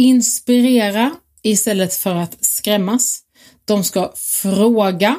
inspirera 0.00 1.10
istället 1.42 1.94
för 1.94 2.14
att 2.14 2.36
skrämmas. 2.40 3.20
De 3.64 3.84
ska 3.84 4.12
fråga 4.16 5.16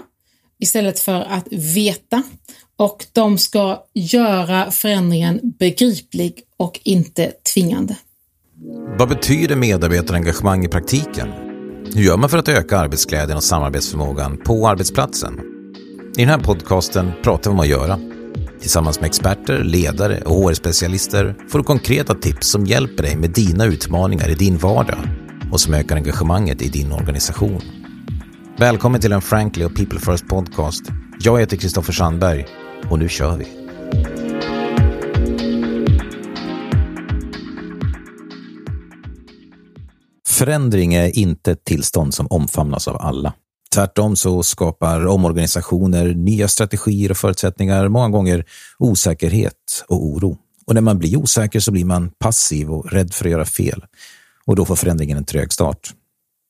istället 0.59 0.99
för 0.99 1.21
att 1.21 1.47
veta 1.51 2.23
och 2.77 3.05
de 3.11 3.37
ska 3.37 3.83
göra 3.93 4.71
förändringen 4.71 5.39
begriplig 5.59 6.43
och 6.57 6.79
inte 6.83 7.31
tvingande. 7.53 7.95
Vad 8.97 9.09
betyder 9.09 9.55
medarbetarengagemang 9.55 10.65
i 10.65 10.67
praktiken? 10.67 11.27
Hur 11.95 12.01
gör 12.01 12.17
man 12.17 12.29
för 12.29 12.37
att 12.37 12.47
öka 12.47 12.77
arbetsglädjen 12.77 13.37
och 13.37 13.43
samarbetsförmågan 13.43 14.37
på 14.37 14.67
arbetsplatsen? 14.67 15.39
I 16.17 16.19
den 16.19 16.29
här 16.29 16.39
podcasten 16.39 17.11
pratar 17.23 17.51
vi 17.51 17.53
om 17.53 17.59
att 17.59 17.67
göra. 17.67 18.10
Tillsammans 18.61 18.99
med 18.99 19.07
experter, 19.07 19.63
ledare 19.63 20.21
och 20.21 20.35
HR-specialister 20.35 21.35
får 21.49 21.59
du 21.59 21.63
konkreta 21.63 22.13
tips 22.13 22.47
som 22.47 22.65
hjälper 22.65 23.03
dig 23.03 23.15
med 23.15 23.29
dina 23.29 23.65
utmaningar 23.65 24.29
i 24.29 24.35
din 24.35 24.57
vardag 24.57 24.99
och 25.51 25.61
som 25.61 25.73
ökar 25.73 25.95
engagemanget 25.95 26.61
i 26.61 26.69
din 26.69 26.91
organisation. 26.91 27.61
Välkommen 28.57 29.01
till 29.01 29.11
en 29.11 29.21
Frankly 29.21 29.65
och 29.65 29.75
People 29.75 29.99
First 29.99 30.27
podcast. 30.27 30.81
Jag 31.19 31.39
heter 31.39 31.57
Kristoffer 31.57 31.93
Sandberg 31.93 32.45
och 32.89 32.99
nu 32.99 33.09
kör 33.09 33.37
vi. 33.37 33.47
Förändring 40.27 40.93
är 40.93 41.17
inte 41.17 41.51
ett 41.51 41.63
tillstånd 41.63 42.13
som 42.13 42.27
omfamnas 42.27 42.87
av 42.87 42.97
alla. 42.97 43.33
Tvärtom 43.73 44.15
så 44.15 44.43
skapar 44.43 45.07
omorganisationer, 45.07 46.13
nya 46.13 46.47
strategier 46.47 47.11
och 47.11 47.17
förutsättningar 47.17 47.87
många 47.87 48.09
gånger 48.09 48.45
osäkerhet 48.79 49.85
och 49.87 50.05
oro. 50.05 50.37
Och 50.67 50.73
när 50.73 50.81
man 50.81 50.99
blir 50.99 51.17
osäker 51.17 51.59
så 51.59 51.71
blir 51.71 51.85
man 51.85 52.11
passiv 52.19 52.71
och 52.71 52.91
rädd 52.91 53.13
för 53.13 53.25
att 53.25 53.31
göra 53.31 53.45
fel. 53.45 53.85
Och 54.45 54.55
då 54.55 54.65
får 54.65 54.75
förändringen 54.75 55.17
en 55.17 55.25
trög 55.25 55.53
start. 55.53 55.93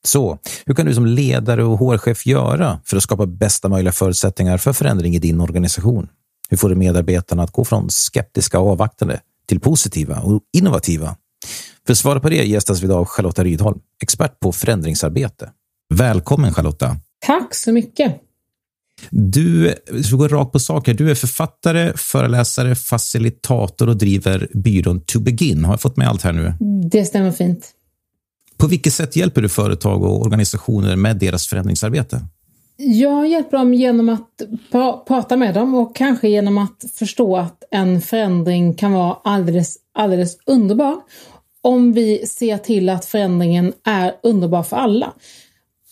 Så, 0.08 0.38
hur 0.66 0.74
kan 0.74 0.86
du 0.86 0.94
som 0.94 1.06
ledare 1.06 1.64
och 1.64 1.80
HR-chef 1.80 2.26
göra 2.26 2.80
för 2.86 2.98
att 2.98 3.04
skapa 3.04 3.26
bästa 3.26 3.70
möjliga 3.70 3.92
förutsättningar 3.92 4.58
för 4.58 4.74
förändring 4.74 5.16
i 5.16 5.20
din 5.20 5.42
organisation? 5.42 6.08
Hur 6.50 6.58
får 6.58 6.70
du 6.70 6.76
medarbetarna 6.76 7.44
att 7.44 7.52
gå 7.52 7.66
från 7.66 7.90
skeptiska 7.90 8.60
och 8.60 8.72
avvaktande 8.72 9.20
till 9.48 9.60
positiva 9.60 10.20
och 10.20 10.42
innovativa? 10.54 11.16
För 11.86 11.94
att 11.94 11.98
svara 11.98 12.20
på 12.20 12.30
det 12.30 12.44
gästas 12.44 12.82
vi 12.82 12.92
av 12.92 13.06
Charlotta 13.06 13.44
Rydholm, 13.44 13.80
expert 14.04 14.40
på 14.40 14.52
förändringsarbete. 14.52 15.50
Välkommen 15.94 16.54
Charlotta! 16.54 16.98
Tack 17.26 17.56
så 17.56 17.72
mycket! 17.72 18.22
Du, 19.10 19.76
vi 19.92 20.18
går 20.18 20.30
rakt 20.30 20.52
på 20.52 20.60
sak 20.60 20.88
här. 20.88 20.94
Du 20.94 21.12
är 21.12 21.16
författare, 21.16 21.94
föreläsare, 21.96 22.76
facilitator 22.76 23.90
och 23.90 23.98
driver 23.98 24.48
byrån 24.54 25.02
To 25.02 25.20
Begin. 25.20 25.66
Har 25.66 25.74
jag 25.74 25.82
fått 25.82 25.98
med 25.98 26.08
allt 26.08 26.22
här 26.22 26.34
nu? 26.34 26.54
Det 26.92 27.06
stämmer 27.06 27.32
fint. 27.32 27.72
På 28.58 28.68
vilket 28.68 28.94
sätt 28.94 29.16
hjälper 29.16 29.42
du 29.42 29.50
företag 29.50 30.04
och 30.04 30.22
organisationer 30.22 30.96
med 30.96 31.18
deras 31.18 31.48
förändringsarbete? 31.48 32.22
Jag 32.78 33.28
hjälper 33.28 33.58
dem 33.58 33.74
genom 33.74 34.10
att 34.10 34.42
prata 35.08 35.38
med 35.38 35.54
dem 35.54 35.76
och 35.76 35.96
kanske 35.96 36.30
genom 36.30 36.58
att 36.58 36.86
förstå 36.94 37.38
att 37.38 37.64
en 37.72 38.02
förändring 38.02 38.74
kan 38.74 38.92
vara 38.92 39.18
alldeles, 39.24 39.78
alldeles 39.94 40.38
underbar 40.46 41.02
om 41.62 41.94
vi 41.94 42.28
ser 42.28 42.58
till 42.58 42.90
att 42.90 43.06
förändringen 43.06 43.74
är 43.84 44.16
underbar 44.24 44.64
för 44.64 44.78
alla. 44.78 45.14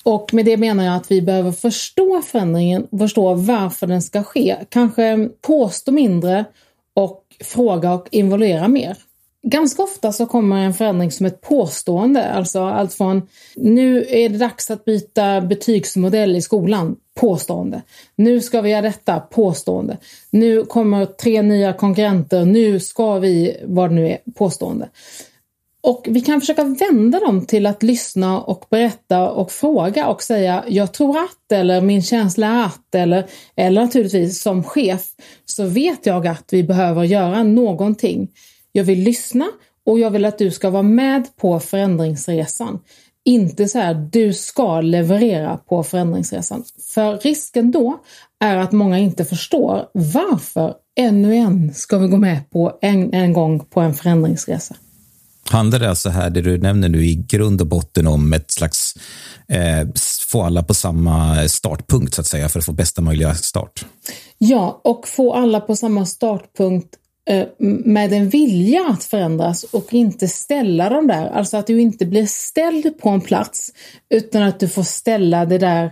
Och 0.04 0.34
med 0.34 0.46
det 0.46 0.58
menar 0.58 0.86
jag 0.86 0.96
att 0.96 1.12
vi 1.12 1.22
behöver 1.22 1.52
förstå 1.52 2.22
förändringen, 2.22 2.88
förstå 3.00 3.34
varför 3.34 3.88
den 3.88 4.02
ska 4.02 4.24
ske. 4.24 4.56
Kanske 4.70 5.30
påstå 5.42 5.92
mindre 5.92 6.46
och 6.94 7.24
fråga 7.44 7.94
och 7.94 8.08
involvera 8.12 8.68
mer. 8.68 8.98
Ganska 9.44 9.84
ofta 9.84 10.12
så 10.12 10.26
kommer 10.26 10.58
en 10.58 10.74
förändring 10.74 11.12
som 11.12 11.26
ett 11.26 11.42
påstående, 11.42 12.26
alltså 12.26 12.62
allt 12.62 12.94
från 12.94 13.28
nu 13.56 14.06
är 14.10 14.30
det 14.30 14.38
dags 14.38 14.72
att 14.72 14.86
byta 14.86 15.42
betygsmodell 15.42 16.36
i 16.36 16.42
skolan, 16.42 16.96
påstående. 17.16 17.82
Nu 18.16 18.42
ska 18.42 18.62
vi 18.62 18.70
göra 18.70 18.82
detta, 18.82 19.20
påstående. 19.20 19.98
Nu 20.30 20.66
kommer 20.66 21.06
tre 21.06 21.42
nya 21.42 21.74
konkurrenter, 21.74 22.46
nu 22.46 22.80
ska 22.80 23.20
vi, 23.20 23.58
vad 23.66 23.90
det 23.90 23.96
nu 23.96 24.10
är, 24.10 24.18
påstående. 24.36 24.90
Och 25.82 26.08
vi 26.10 26.22
kan 26.22 26.40
försöka 26.40 26.64
vända 26.64 27.20
dem 27.20 27.46
till 27.46 27.66
att 27.66 27.84
lyssna 27.84 28.42
och 28.42 28.66
berätta 28.70 29.30
och 29.30 29.52
fråga 29.52 30.08
och 30.08 30.24
säga 30.24 30.64
jag 30.68 30.94
tror 30.94 31.18
att 31.18 31.52
eller 31.52 31.82
min 31.82 32.04
känsla 32.04 32.48
är 32.48 32.66
att 32.66 32.96
eller, 32.96 33.26
eller 33.56 33.82
naturligtvis 33.82 34.42
som 34.42 34.64
chef 34.64 35.02
så 35.46 35.66
vet 35.66 36.06
jag 36.06 36.28
att 36.28 36.46
vi 36.52 36.64
behöver 36.64 37.04
göra 37.04 37.44
någonting. 37.44 38.28
Jag 38.72 38.84
vill 38.84 39.00
lyssna 39.00 39.48
och 39.86 40.00
jag 40.00 40.12
vill 40.12 40.26
att 40.26 40.38
du 40.38 40.52
ska 40.52 40.70
vara 40.70 40.84
med 40.84 41.36
på 41.36 41.60
förändringsresan. 41.60 42.80
Inte 43.26 43.68
så 43.68 43.80
här, 43.80 43.94
du 43.94 44.34
ska 44.34 44.82
leverera 44.82 45.58
på 45.58 45.84
förändringsresan. 45.84 46.64
För 46.94 47.18
risken 47.18 47.72
då 47.72 48.00
är 48.40 48.58
att 48.58 48.72
många 48.72 49.00
inte 49.00 49.26
förstår 49.26 49.90
varför 49.94 50.74
ännu 51.00 51.36
en 51.36 51.74
ska 51.74 51.98
vi 51.98 52.08
gå 52.08 52.18
med 52.18 52.50
på 52.50 52.78
en, 52.82 53.14
en 53.14 53.34
gång 53.34 53.60
på 53.60 53.80
en 53.80 53.94
förändringsresa. 53.94 54.76
Handlar 55.50 55.80
det 55.80 55.90
alltså 55.90 56.10
här, 56.10 56.30
det 56.30 56.42
du 56.42 56.58
nämner 56.58 56.90
nu, 56.90 57.06
i 57.06 57.16
grund 57.16 57.62
och 57.62 57.68
botten 57.68 58.08
om 58.08 58.34
ett 58.34 58.52
slags 58.52 58.94
eh, 59.48 59.88
få 60.28 60.42
alla 60.42 60.64
på 60.64 60.74
samma 60.74 61.48
startpunkt 61.48 62.14
så 62.14 62.22
att 62.22 62.28
säga 62.28 62.50
för 62.50 62.60
att 62.60 62.66
få 62.66 62.72
bästa 62.72 63.02
möjliga 63.02 63.34
start? 63.36 63.86
Ja, 64.38 64.82
och 64.84 65.08
få 65.08 65.34
alla 65.34 65.60
på 65.60 65.76
samma 65.76 66.06
startpunkt 66.06 66.96
eh, 67.30 67.48
med 67.86 68.14
en 68.14 68.30
vilja 68.30 68.86
att 68.90 69.04
förändras 69.04 69.64
och 69.64 69.94
inte 69.94 70.28
ställa 70.28 70.90
dem 70.90 71.08
där. 71.08 71.28
Alltså 71.28 71.58
att 71.58 71.68
du 71.68 71.82
inte 71.82 72.06
blir 72.06 72.26
ställd 72.26 73.00
på 73.02 73.10
en 73.10 73.22
plats 73.22 73.72
utan 74.10 74.44
att 74.44 74.60
du 74.60 74.68
får 74.68 74.84
ställa 74.84 75.46
det 75.46 75.58
där 75.58 75.92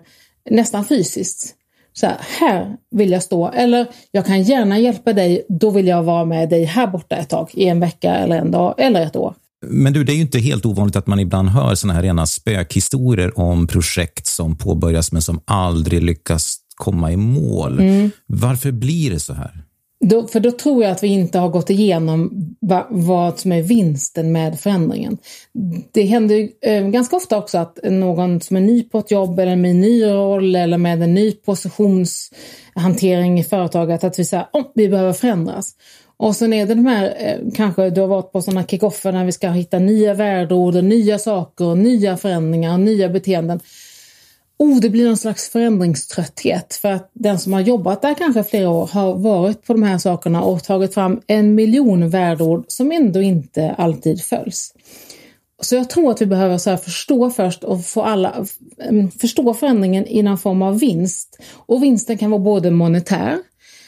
nästan 0.50 0.85
fysiskt. 0.85 1.53
Så 1.94 2.06
här, 2.06 2.18
här 2.39 2.78
vill 2.91 3.12
jag 3.12 3.24
stå 3.24 3.51
eller 3.51 3.88
jag 4.12 4.25
kan 4.25 4.44
gärna 4.44 4.79
hjälpa 4.79 5.13
dig, 5.13 5.45
då 5.50 5.69
vill 5.69 5.88
jag 5.88 6.03
vara 6.03 6.25
med 6.25 6.50
dig 6.50 6.63
här 6.63 6.88
borta 6.88 7.16
ett 7.16 7.29
tag 7.29 7.50
i 7.53 7.68
en 7.68 7.79
vecka 7.79 8.16
eller 8.16 8.38
en 8.38 8.51
dag 8.51 8.75
eller 8.78 9.01
ett 9.01 9.16
år. 9.16 9.35
Men 9.66 9.94
du, 9.94 10.03
det 10.03 10.12
är 10.12 10.16
ju 10.16 10.22
inte 10.22 10.40
helt 10.40 10.66
ovanligt 10.66 10.95
att 10.95 11.07
man 11.07 11.19
ibland 11.19 11.50
hör 11.50 11.75
såna 11.75 11.94
här 11.94 12.01
rena 12.01 12.25
spökhistorier 12.25 13.40
om 13.40 13.68
projekt 13.68 14.28
som 14.28 14.56
påbörjas 14.56 15.12
men 15.12 15.22
som 15.22 15.41
aldrig 15.45 16.03
lyckas 16.03 16.57
komma 16.75 17.12
i 17.12 17.18
mål. 17.18 17.79
Mm. 17.79 18.12
Varför 18.25 18.72
blir 18.72 19.12
det 19.12 19.19
så 19.19 19.34
här? 19.34 19.63
Då, 20.00 20.28
för 20.28 20.40
då 20.40 20.51
tror 20.51 20.84
jag 20.84 20.91
att 20.91 21.03
vi 21.03 21.07
inte 21.07 21.40
har 21.40 21.50
gått 21.50 21.69
igenom 21.69 22.31
va, 22.62 22.88
vad 22.90 23.40
som 23.40 23.51
är 23.51 23.62
vinsten 23.62 24.31
med 24.31 24.59
förändringen. 24.59 25.18
Det 25.91 26.03
händer 26.03 26.50
eh, 26.62 26.88
ganska 26.88 27.16
ofta 27.16 27.38
också 27.38 27.57
att 27.57 27.79
någon 27.84 28.41
som 28.41 28.57
är 28.57 28.62
ny 28.62 28.84
på 28.84 29.00
ett 29.00 29.12
jobb 29.12 29.39
eller 29.39 29.56
med 29.56 29.72
en 29.72 29.81
ny 29.81 30.06
roll 30.06 30.56
eller 30.56 30.78
med 30.78 31.03
en 31.03 31.13
ny 31.13 31.31
positionshantering 31.31 33.39
i 33.39 33.44
företaget 33.44 34.03
att 34.03 34.19
vi 34.19 34.25
säger 34.25 34.44
att 34.44 34.50
oh, 34.53 34.72
vi 34.75 34.89
behöver 34.89 35.13
förändras. 35.13 35.74
Och 36.20 36.36
sen 36.36 36.54
är 36.54 36.66
det 36.66 36.76
de 36.76 36.86
här, 36.86 37.16
eh, 37.18 37.52
kanske 37.56 37.90
du 37.90 38.02
har 38.02 38.08
varit 38.08 38.32
på 38.32 38.42
sådana 38.42 38.64
kickoffer 38.64 39.12
när 39.12 39.26
vi 39.26 39.32
ska 39.32 39.50
hitta 39.50 39.80
nya 39.80 40.14
värdeord 40.14 40.76
och 40.76 40.84
nya 40.84 41.20
saker 41.20 41.66
och 41.66 41.78
nya 41.78 42.18
förändringar 42.18 42.74
och 42.74 42.80
nya 42.80 43.10
beteenden. 43.10 43.60
Oh, 44.60 44.80
det 44.80 44.90
blir 44.90 45.06
någon 45.06 45.18
slags 45.18 45.50
förändringströtthet 45.50 46.74
för 46.82 46.92
att 46.92 47.12
den 47.14 47.40
som 47.40 47.54
har 47.54 47.62
jobbat 47.62 48.02
där 48.02 48.14
kanske 48.14 48.44
flera 48.44 48.70
år 48.70 48.88
har 48.88 49.16
varit 49.16 49.64
på 49.64 49.74
de 49.74 49.84
här 49.84 49.98
sakerna 49.98 50.42
och 50.44 50.64
tagit 50.64 50.94
fram 50.94 51.22
en 51.28 51.56
miljon 51.56 52.10
värdeord 52.10 52.66
som 52.68 52.92
ändå 52.92 53.22
inte 53.22 53.76
alltid 53.78 54.24
följs. 54.24 54.74
Så 55.62 55.76
jag 55.76 55.90
tror 55.90 56.12
att 56.12 56.22
vi 56.22 56.26
behöver 56.26 56.58
så 56.58 56.78
förstå 56.78 57.30
först 57.30 57.64
och 57.64 57.86
få 57.86 58.02
alla 58.02 58.46
mm, 58.80 59.12
förstå 59.12 59.54
förändringen 59.54 60.08
i 60.08 60.24
någon 60.24 60.38
form 60.38 60.62
av 60.62 60.80
vinst. 60.80 61.40
Och 61.54 61.84
vinsten 61.84 62.18
kan 62.18 62.32
vara 62.32 62.42
både 62.42 62.72
monetär, 62.72 63.38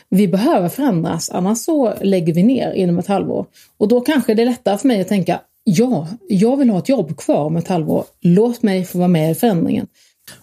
vi 0.09 0.27
behöver 0.27 0.69
förändras, 0.69 1.29
annars 1.29 1.57
så 1.57 1.93
lägger 2.01 2.33
vi 2.33 2.43
ner 2.43 2.71
inom 2.71 2.99
ett 2.99 3.07
halvår. 3.07 3.45
Och 3.77 3.87
då 3.87 4.01
kanske 4.01 4.33
det 4.33 4.41
är 4.41 4.45
lättare 4.45 4.77
för 4.77 4.87
mig 4.87 5.01
att 5.01 5.07
tänka, 5.07 5.41
ja, 5.63 6.07
jag 6.29 6.57
vill 6.57 6.69
ha 6.69 6.79
ett 6.79 6.89
jobb 6.89 7.17
kvar 7.17 7.45
om 7.45 7.55
ett 7.55 7.67
halvår. 7.67 8.05
Låt 8.21 8.63
mig 8.63 8.85
få 8.85 8.97
vara 8.97 9.07
med 9.07 9.31
i 9.31 9.35
förändringen. 9.35 9.87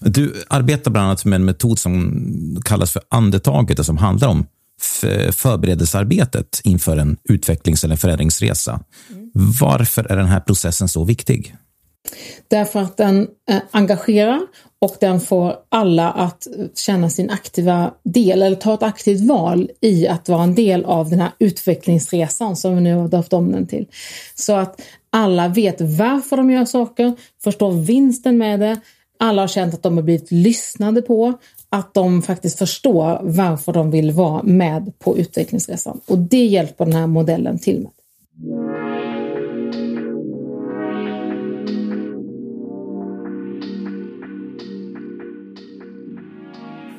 Du 0.00 0.35
arbetar 0.49 0.91
bland 0.91 1.06
annat 1.06 1.25
med 1.25 1.37
en 1.37 1.44
metod 1.44 1.79
som 1.79 2.62
kallas 2.64 2.91
för 2.91 3.02
andetaget 3.08 3.79
och 3.79 3.87
som 3.87 3.96
handlar 3.96 4.29
om 4.29 4.46
förberedelsearbetet 5.32 6.61
inför 6.64 6.96
en 6.96 7.17
utvecklings 7.25 7.85
eller 7.85 7.96
förändringsresa. 7.96 8.81
Mm. 9.11 9.31
Varför 9.61 10.12
är 10.12 10.17
den 10.17 10.26
här 10.26 10.41
processen 10.41 10.88
så 10.88 11.05
viktig? 11.05 11.56
Därför 12.49 12.81
att 12.81 12.97
den 12.97 13.29
eh, 13.50 13.62
engagerar 13.70 14.41
och 14.79 14.97
den 15.00 15.20
får 15.20 15.55
alla 15.69 16.11
att 16.11 16.47
känna 16.75 17.11
sin 17.11 17.31
aktiva 17.31 17.94
del 18.03 18.43
eller 18.43 18.56
ta 18.56 18.75
ett 18.75 18.82
aktivt 18.82 19.20
val 19.20 19.70
i 19.81 20.08
att 20.08 20.29
vara 20.29 20.43
en 20.43 20.55
del 20.55 20.85
av 20.85 21.11
den 21.11 21.20
här 21.20 21.31
utvecklingsresan 21.38 22.56
som 22.56 22.75
vi 22.75 22.81
nu 22.81 22.94
har 22.94 23.08
döpt 23.08 23.32
om 23.32 23.53
den 23.53 23.67
till. 23.67 23.87
Så 24.35 24.53
att 24.53 24.82
alla 25.11 25.49
vet 25.49 25.81
varför 25.81 26.37
de 26.37 26.50
gör 26.50 26.64
saker, 26.64 27.17
förstår 27.44 27.73
vinsten 27.73 28.38
med 28.38 28.61
det, 28.61 28.81
alla 29.19 29.43
har 29.43 29.49
känt 29.49 29.75
att 29.75 29.82
de 29.82 29.97
har 29.97 30.05
blivit 30.05 30.31
lyssnade 30.31 31.03
på, 31.03 31.32
att 31.69 31.94
de 31.94 32.23
faktiskt 32.23 32.58
förstår 32.58 33.20
varför 33.23 33.73
de 33.73 33.91
vill 33.91 34.12
vara 34.12 34.43
med 34.43 34.99
på 34.99 35.19
utvecklingsresan. 35.19 36.00
Och 36.06 36.19
det 36.19 36.44
hjälper 36.44 36.85
den 36.85 36.94
här 36.94 37.06
modellen 37.06 37.58
till 37.58 37.81
med. 37.81 37.93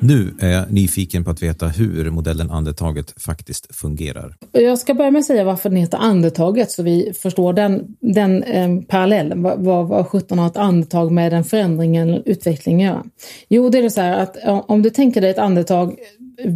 Nu 0.00 0.34
är 0.40 0.48
jag 0.48 0.72
nyfiken 0.72 1.24
på 1.24 1.30
att 1.30 1.42
veta 1.42 1.68
hur 1.68 2.10
modellen 2.10 2.50
andetaget 2.50 3.22
faktiskt 3.22 3.76
fungerar. 3.76 4.36
Jag 4.52 4.78
ska 4.78 4.94
börja 4.94 5.10
med 5.10 5.20
att 5.20 5.26
säga 5.26 5.44
varför 5.44 5.68
den 5.68 5.78
heter 5.78 5.98
andetaget 5.98 6.70
så 6.70 6.82
vi 6.82 7.12
förstår 7.18 7.52
den, 7.52 7.96
den 8.00 8.42
eh, 8.42 8.80
parallellen. 8.80 9.42
Vad, 9.42 9.64
vad, 9.64 9.88
vad 9.88 10.06
17 10.06 10.38
har 10.38 10.46
ett 10.46 10.56
andetag 10.56 11.12
med 11.12 11.32
den 11.32 11.44
förändringen 11.44 12.08
eller 12.08 12.22
utvecklingen 12.28 12.88
att 12.88 12.94
göra? 12.94 13.04
Jo, 13.48 13.68
det 13.68 13.78
är 13.78 13.88
så 13.88 14.00
här 14.00 14.18
att 14.18 14.36
om 14.68 14.82
du 14.82 14.90
tänker 14.90 15.20
dig 15.20 15.30
ett 15.30 15.38
andetag 15.38 15.96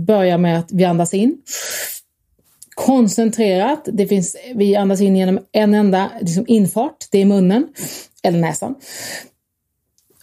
börjar 0.07 0.39
med 0.39 0.59
att 0.59 0.73
vi 0.73 0.85
andas 0.85 1.15
in. 1.15 1.37
Koncentrerat, 2.75 3.89
det 3.93 4.07
finns, 4.07 4.37
vi 4.55 4.77
andas 4.77 5.01
in 5.01 5.17
genom 5.17 5.39
en 5.53 5.75
enda 5.75 6.11
liksom 6.21 6.45
infart, 6.49 6.97
det 7.11 7.19
är 7.19 7.25
munnen 7.25 7.67
eller 8.23 8.39
näsan. 8.39 8.75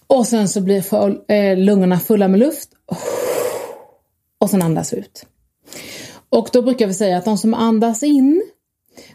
Och 0.07 0.27
sen 0.27 0.49
så 0.49 0.61
blir 0.61 0.81
för, 0.81 1.31
eh, 1.31 1.57
lungorna 1.57 1.99
fulla 1.99 2.27
med 2.27 2.39
luft. 2.39 2.69
Och 4.39 4.49
sen 4.49 4.61
andas 4.61 4.93
ut. 4.93 5.25
Och 6.29 6.49
då 6.53 6.61
brukar 6.61 6.87
vi 6.87 6.93
säga 6.93 7.17
att 7.17 7.25
de 7.25 7.37
som 7.37 7.53
andas 7.53 8.03
in, 8.03 8.43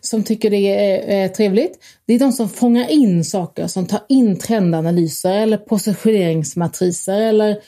som 0.01 0.23
tycker 0.23 0.51
det 0.51 0.57
är, 0.57 1.25
är 1.25 1.29
trevligt, 1.29 1.79
det 2.07 2.15
är 2.15 2.19
de 2.19 2.33
som 2.33 2.49
fångar 2.49 2.91
in 2.91 3.25
saker, 3.25 3.67
som 3.67 3.87
tar 3.87 4.01
in 4.09 4.39
trendanalyser 4.39 5.33
eller 5.33 5.57
positioneringsmatriser 5.57 7.21
eller 7.21 7.59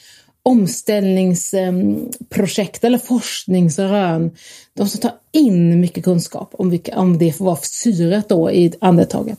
omställningsprojekt 0.42 2.84
eller 2.84 2.98
forskningsrön. 2.98 4.30
De 4.74 4.88
som 4.88 5.00
tar 5.00 5.12
in 5.32 5.80
mycket 5.80 6.04
kunskap 6.04 6.50
om, 6.52 6.70
vilka, 6.70 6.98
om 6.98 7.18
det 7.18 7.32
får 7.32 7.44
vara 7.44 7.56
syret 7.56 8.28
då 8.28 8.50
i 8.50 8.72
andetaget. 8.80 9.38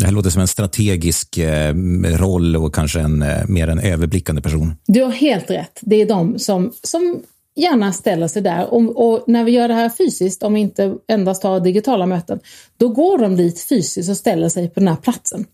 Det 0.00 0.06
här 0.06 0.12
låter 0.12 0.30
som 0.30 0.40
en 0.40 0.48
strategisk 0.48 1.38
eh, 1.38 1.74
roll 2.04 2.56
och 2.56 2.74
kanske 2.74 3.00
en, 3.00 3.22
eh, 3.22 3.46
mer 3.48 3.68
en 3.68 3.80
överblickande 3.80 4.42
person. 4.42 4.74
Du 4.86 5.02
har 5.02 5.10
helt 5.10 5.50
rätt. 5.50 5.78
Det 5.80 5.96
är 5.96 6.06
de 6.06 6.38
som, 6.38 6.72
som 6.82 7.22
gärna 7.56 7.92
ställer 7.92 8.28
sig 8.28 8.42
där. 8.42 8.74
Och, 8.74 9.10
och, 9.12 9.24
när 9.26 9.44
vi 9.44 9.52
gör 9.52 9.68
det 9.68 9.74
här 9.74 9.90
fysiskt, 9.98 10.42
om 10.42 10.54
vi 10.54 10.60
inte 10.60 10.94
endast 11.08 11.42
har 11.42 11.60
digitala 11.60 12.06
möten, 12.06 12.40
då 12.76 12.88
går 12.88 13.18
de 13.18 13.36
dit 13.36 13.60
fysiskt 13.60 14.10
och 14.10 14.16
ställer 14.16 14.48
sig 14.48 14.68
på 14.68 14.80
den 14.80 14.88
här 14.88 14.96
platsen. 14.96 15.44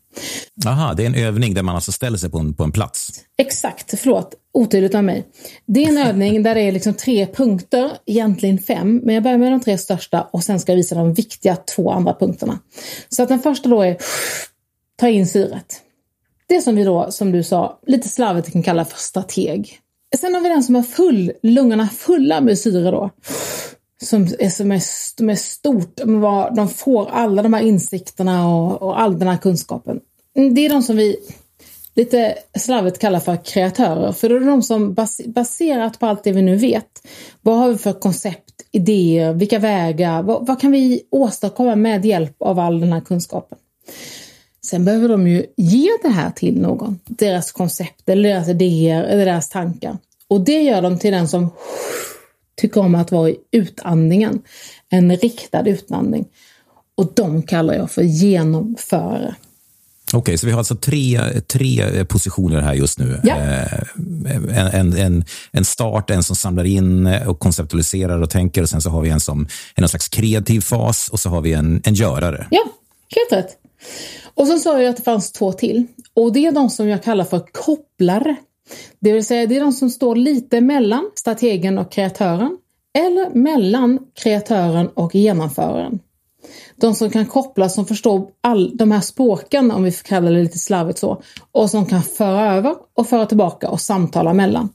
Aha, 0.66 0.94
det 0.94 1.02
är 1.02 1.06
en 1.06 1.14
övning 1.14 1.54
där 1.54 1.62
man 1.62 1.74
alltså 1.74 1.92
ställer 1.92 2.18
sig 2.18 2.30
på 2.30 2.38
en, 2.38 2.54
på 2.54 2.64
en 2.64 2.72
plats? 2.72 3.08
Exakt, 3.38 4.00
förlåt, 4.00 4.34
otydligt 4.54 4.94
av 4.94 5.04
mig. 5.04 5.26
Det 5.66 5.84
är 5.84 5.88
en 5.88 5.98
övning 5.98 6.42
där 6.42 6.54
det 6.54 6.60
är 6.60 6.72
liksom 6.72 6.94
tre 6.94 7.26
punkter, 7.26 7.90
egentligen 8.06 8.58
fem, 8.58 9.00
men 9.04 9.14
jag 9.14 9.22
börjar 9.24 9.38
med 9.38 9.52
de 9.52 9.60
tre 9.60 9.78
största 9.78 10.22
och 10.22 10.44
sen 10.44 10.60
ska 10.60 10.72
jag 10.72 10.76
visa 10.76 10.94
de 10.94 11.14
viktiga 11.14 11.56
två 11.56 11.90
andra 11.90 12.14
punkterna. 12.14 12.58
Så 13.08 13.22
att 13.22 13.28
den 13.28 13.40
första 13.40 13.68
då 13.68 13.82
är 13.82 13.96
ta 14.96 15.08
in 15.08 15.26
syret. 15.26 15.82
Det 16.48 16.60
som 16.60 16.76
vi 16.76 16.84
då, 16.84 17.10
som 17.10 17.32
du 17.32 17.42
sa, 17.42 17.80
lite 17.86 18.08
slarvigt 18.08 18.52
kan 18.52 18.62
kalla 18.62 18.84
för 18.84 18.98
strateg. 18.98 19.80
Sen 20.16 20.34
har 20.34 20.40
vi 20.40 20.48
den 20.48 20.62
som 20.62 20.76
är 20.76 20.82
full, 20.82 21.32
lungorna 21.42 21.88
fulla 21.88 22.40
med 22.40 22.58
syre 22.58 22.90
då. 22.90 23.10
Som 24.02 24.22
är, 24.38 24.48
som 24.48 24.72
är, 24.72 24.82
som 25.16 25.31
är 25.31 25.34
stort, 25.34 25.96
de 26.56 26.69
får 26.69 27.10
alla 27.10 27.43
de 27.43 27.52
här 27.54 27.62
insikterna 27.62 28.48
och, 28.48 28.82
och 28.82 29.00
all 29.00 29.19
den 29.19 29.28
här 29.28 29.37
kunskapen. 29.37 30.00
Mm, 30.37 30.54
det 30.54 30.60
är 30.60 30.69
de 30.69 30.82
som 30.82 30.96
vi 30.96 31.16
lite 31.96 32.34
slarvigt 32.58 32.98
kallar 32.98 33.20
för 33.20 33.44
kreatörer. 33.44 34.12
För 34.12 34.28
då 34.28 34.37
är 34.37 34.40
det 34.40 34.46
de 34.46 34.62
som 34.62 34.96
baserat 35.26 35.98
på 35.98 36.06
allt 36.06 36.25
det 36.25 36.32
vi 36.32 36.43
nu 36.43 36.56
vet. 36.56 37.06
Vad 37.43 37.58
har 37.58 37.69
vi 37.69 37.78
för 37.78 37.93
koncept, 37.93 38.52
idéer, 38.72 39.32
vilka 39.32 39.58
vägar, 39.58 40.22
vad, 40.22 40.46
vad 40.46 40.60
kan 40.60 40.72
vi 40.72 41.02
åstadkomma 41.10 41.76
med 41.76 42.04
hjälp 42.04 42.43
av 42.43 42.58
all 42.58 42.81
den 42.81 42.93
här 42.93 43.00
kunskapen? 43.00 43.58
Sen 44.66 44.84
behöver 44.84 45.08
de 45.08 45.28
ju 45.28 45.46
ge 45.56 45.88
det 46.02 46.08
här 46.08 46.31
till 46.31 46.60
någon, 46.60 47.00
deras 47.04 47.52
koncept 47.52 48.08
eller 48.08 48.28
deras 48.28 48.48
idéer 48.48 49.04
eller 49.04 49.26
deras 49.26 49.48
tankar. 49.48 49.98
Och 50.28 50.40
det 50.40 50.62
gör 50.62 50.82
de 50.82 50.98
till 50.98 51.12
den 51.12 51.28
som 51.28 51.50
tycker 52.56 52.81
om 52.81 52.94
att 52.94 53.12
vara 53.12 53.31
i 53.31 53.37
utandningen, 53.53 54.43
en 54.88 55.17
riktad 55.17 55.69
utandning. 55.69 56.26
Och 56.97 57.12
de 57.14 57.43
kallar 57.43 57.75
jag 57.75 57.91
för 57.91 58.03
genomförare. 58.03 59.35
Okej, 60.08 60.19
okay, 60.19 60.38
så 60.38 60.47
vi 60.47 60.53
har 60.53 60.58
alltså 60.58 60.76
tre, 60.76 61.20
tre 61.41 62.05
positioner 62.05 62.61
här 62.61 62.75
just 62.75 62.99
nu. 62.99 63.20
Ja. 63.23 63.37
Eh, 63.37 63.79
en, 64.75 64.97
en, 64.97 65.25
en 65.53 65.64
start, 65.64 66.11
en 66.11 66.23
som 66.23 66.37
samlar 66.37 66.64
in 66.64 67.06
och 67.06 67.38
konceptualiserar 67.38 68.23
och 68.23 68.31
tänker 68.31 68.62
och 68.62 68.69
sen 68.69 68.82
så 68.82 68.91
har 68.91 69.00
vi 69.00 69.11
en 69.11 69.20
som 69.20 69.49
är 69.75 69.81
någon 69.81 69.88
slags 69.88 70.08
kreativ 70.08 70.61
fas 70.61 71.08
och 71.08 71.20
så 71.20 71.29
har 71.29 71.41
vi 71.41 71.53
en, 71.53 71.82
en 71.85 71.94
görare. 71.94 72.47
Ja, 72.50 72.64
helt 73.17 73.44
rätt. 73.44 73.56
Och 74.35 74.47
så 74.47 74.58
sa 74.58 74.82
jag 74.82 74.91
att 74.91 74.97
det 74.97 75.03
fanns 75.03 75.32
två 75.32 75.53
till 75.53 75.87
och 76.14 76.32
det 76.32 76.47
är 76.47 76.53
de 76.53 76.70
som 76.70 76.88
jag 76.88 77.03
kallar 77.03 77.25
för 77.25 77.44
kopplare. 77.53 78.37
Det 79.00 79.12
vill 79.12 79.24
säga 79.24 79.46
det 79.46 79.56
är 79.56 79.60
de 79.60 79.72
som 79.72 79.90
står 79.90 80.16
lite 80.16 80.60
mellan 80.60 81.10
strategen 81.14 81.78
och 81.78 81.92
kreatören 81.92 82.56
eller 82.98 83.30
mellan 83.30 83.98
kreatören 84.14 84.88
och 84.88 85.14
genomföraren. 85.14 85.98
De 86.76 86.94
som 86.94 87.10
kan 87.10 87.26
koppla, 87.26 87.68
som 87.68 87.86
förstår 87.86 88.28
all, 88.40 88.76
de 88.76 88.90
här 88.90 89.00
språken, 89.00 89.70
om 89.70 89.82
vi 89.82 89.92
får 89.92 90.04
kalla 90.04 90.30
det 90.30 90.42
lite 90.42 90.58
slarvigt 90.58 90.98
så, 90.98 91.22
och 91.52 91.70
som 91.70 91.86
kan 91.86 92.02
föra 92.02 92.54
över 92.54 92.74
och 92.94 93.06
föra 93.06 93.26
tillbaka 93.26 93.70
och 93.70 93.80
samtala 93.80 94.34
mellan. 94.34 94.69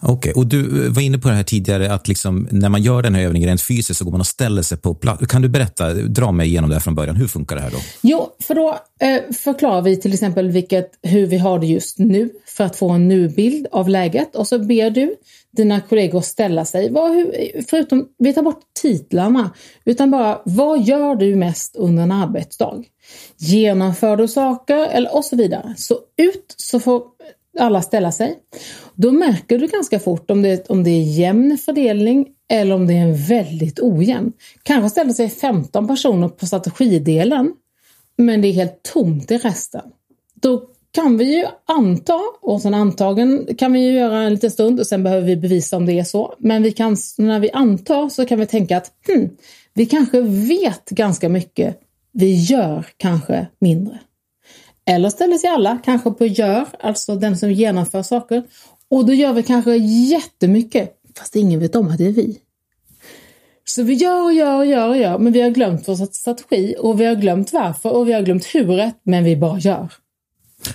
Okej, 0.00 0.14
okay. 0.14 0.32
och 0.32 0.46
du 0.46 0.86
eh, 0.86 0.92
var 0.92 1.02
inne 1.02 1.18
på 1.18 1.28
det 1.28 1.34
här 1.34 1.42
tidigare 1.42 1.92
att 1.92 2.08
liksom, 2.08 2.48
när 2.50 2.68
man 2.68 2.82
gör 2.82 3.02
den 3.02 3.14
här 3.14 3.22
övningen 3.22 3.48
rent 3.48 3.62
fysiskt 3.62 3.98
så 3.98 4.04
går 4.04 4.12
man 4.12 4.20
och 4.20 4.26
ställer 4.26 4.62
sig 4.62 4.78
på 4.78 4.94
plats. 4.94 5.26
Kan 5.26 5.42
du 5.42 5.48
berätta, 5.48 5.94
dra 5.94 6.32
mig 6.32 6.46
igenom 6.48 6.70
det 6.70 6.76
här 6.76 6.80
från 6.80 6.94
början. 6.94 7.16
Hur 7.16 7.28
funkar 7.28 7.56
det 7.56 7.62
här 7.62 7.70
då? 7.70 7.78
Jo, 8.00 8.28
för 8.40 8.54
då 8.54 8.78
eh, 9.00 9.34
förklarar 9.34 9.82
vi 9.82 9.96
till 9.96 10.12
exempel 10.12 10.50
vilket, 10.50 10.90
hur 11.02 11.26
vi 11.26 11.38
har 11.38 11.58
det 11.58 11.66
just 11.66 11.98
nu 11.98 12.30
för 12.46 12.64
att 12.64 12.76
få 12.76 12.90
en 12.90 13.08
nubild 13.08 13.66
av 13.72 13.88
läget 13.88 14.36
och 14.36 14.46
så 14.46 14.58
ber 14.58 14.90
du 14.90 15.14
dina 15.56 15.80
kollegor 15.80 16.20
ställa 16.20 16.64
sig. 16.64 16.90
Vad, 16.90 17.12
hur, 17.12 17.32
förutom, 17.68 18.08
vi 18.18 18.32
tar 18.32 18.42
bort 18.42 18.60
titlarna, 18.82 19.50
utan 19.84 20.10
bara 20.10 20.40
vad 20.44 20.82
gör 20.82 21.14
du 21.14 21.36
mest 21.36 21.76
under 21.76 22.02
en 22.02 22.12
arbetsdag? 22.12 22.84
Genomför 23.36 24.16
du 24.16 24.28
saker 24.28 24.86
eller 24.86 25.16
och 25.16 25.24
så 25.24 25.36
vidare. 25.36 25.74
Så 25.76 25.94
ut 26.16 26.54
så 26.56 26.80
får 26.80 27.02
alla 27.58 27.82
ställa 27.82 28.12
sig. 28.12 28.38
Då 28.94 29.12
märker 29.12 29.58
du 29.58 29.66
ganska 29.66 29.98
fort 29.98 30.30
om 30.30 30.42
det, 30.42 30.70
om 30.70 30.84
det 30.84 30.90
är 30.90 31.02
jämn 31.02 31.58
fördelning 31.58 32.26
eller 32.48 32.74
om 32.74 32.86
det 32.86 32.94
är 32.94 33.02
en 33.02 33.16
väldigt 33.16 33.80
ojämn. 33.80 34.32
Kanske 34.62 34.90
ställer 34.90 35.12
sig 35.12 35.28
15 35.28 35.88
personer 35.88 36.28
på 36.28 36.46
strategidelen 36.46 37.52
men 38.16 38.42
det 38.42 38.48
är 38.48 38.52
helt 38.52 38.82
tomt 38.82 39.30
i 39.30 39.38
resten. 39.38 39.82
Då 40.34 40.68
kan 40.90 41.18
vi 41.18 41.36
ju 41.36 41.44
anta, 41.66 42.20
och 42.40 42.62
sen 42.62 42.74
antagen 42.74 43.48
kan 43.58 43.72
vi 43.72 43.80
ju 43.80 43.92
göra 43.92 44.22
en 44.22 44.34
liten 44.34 44.50
stund 44.50 44.80
och 44.80 44.86
sen 44.86 45.02
behöver 45.02 45.26
vi 45.26 45.36
bevisa 45.36 45.76
om 45.76 45.86
det 45.86 45.98
är 45.98 46.04
så. 46.04 46.34
Men 46.38 46.62
vi 46.62 46.72
kan, 46.72 46.96
när 47.18 47.40
vi 47.40 47.50
antar 47.50 48.08
så 48.08 48.26
kan 48.26 48.40
vi 48.40 48.46
tänka 48.46 48.76
att 48.76 48.92
hmm, 49.08 49.30
vi 49.74 49.86
kanske 49.86 50.20
vet 50.20 50.90
ganska 50.90 51.28
mycket, 51.28 51.80
vi 52.12 52.34
gör 52.34 52.86
kanske 52.96 53.46
mindre. 53.58 53.98
Eller 54.86 55.10
ställer 55.10 55.38
sig 55.38 55.50
alla 55.50 55.78
kanske 55.84 56.10
på 56.10 56.26
gör, 56.26 56.66
alltså 56.80 57.14
den 57.14 57.38
som 57.38 57.52
genomför 57.52 58.02
saker. 58.02 58.42
Och 58.90 59.06
då 59.06 59.12
gör 59.12 59.32
vi 59.32 59.42
kanske 59.42 59.76
jättemycket, 59.76 60.90
fast 61.18 61.36
ingen 61.36 61.60
vet 61.60 61.76
om 61.76 61.88
att 61.88 61.98
det 61.98 62.06
är 62.06 62.12
vi. 62.12 62.38
Så 63.64 63.82
vi 63.82 63.94
gör 63.94 64.22
och 64.22 64.32
gör 64.32 64.58
och 64.58 64.66
gör 64.66 64.88
och 64.88 64.96
gör, 64.96 65.18
men 65.18 65.32
vi 65.32 65.40
har 65.40 65.50
glömt 65.50 65.88
vår 65.88 66.12
strategi 66.12 66.74
och 66.78 67.00
vi 67.00 67.04
har 67.04 67.14
glömt 67.14 67.52
varför 67.52 67.90
och 67.92 68.08
vi 68.08 68.12
har 68.12 68.22
glömt 68.22 68.44
huret, 68.44 68.94
men 69.02 69.24
vi 69.24 69.36
bara 69.36 69.58
gör. 69.58 69.88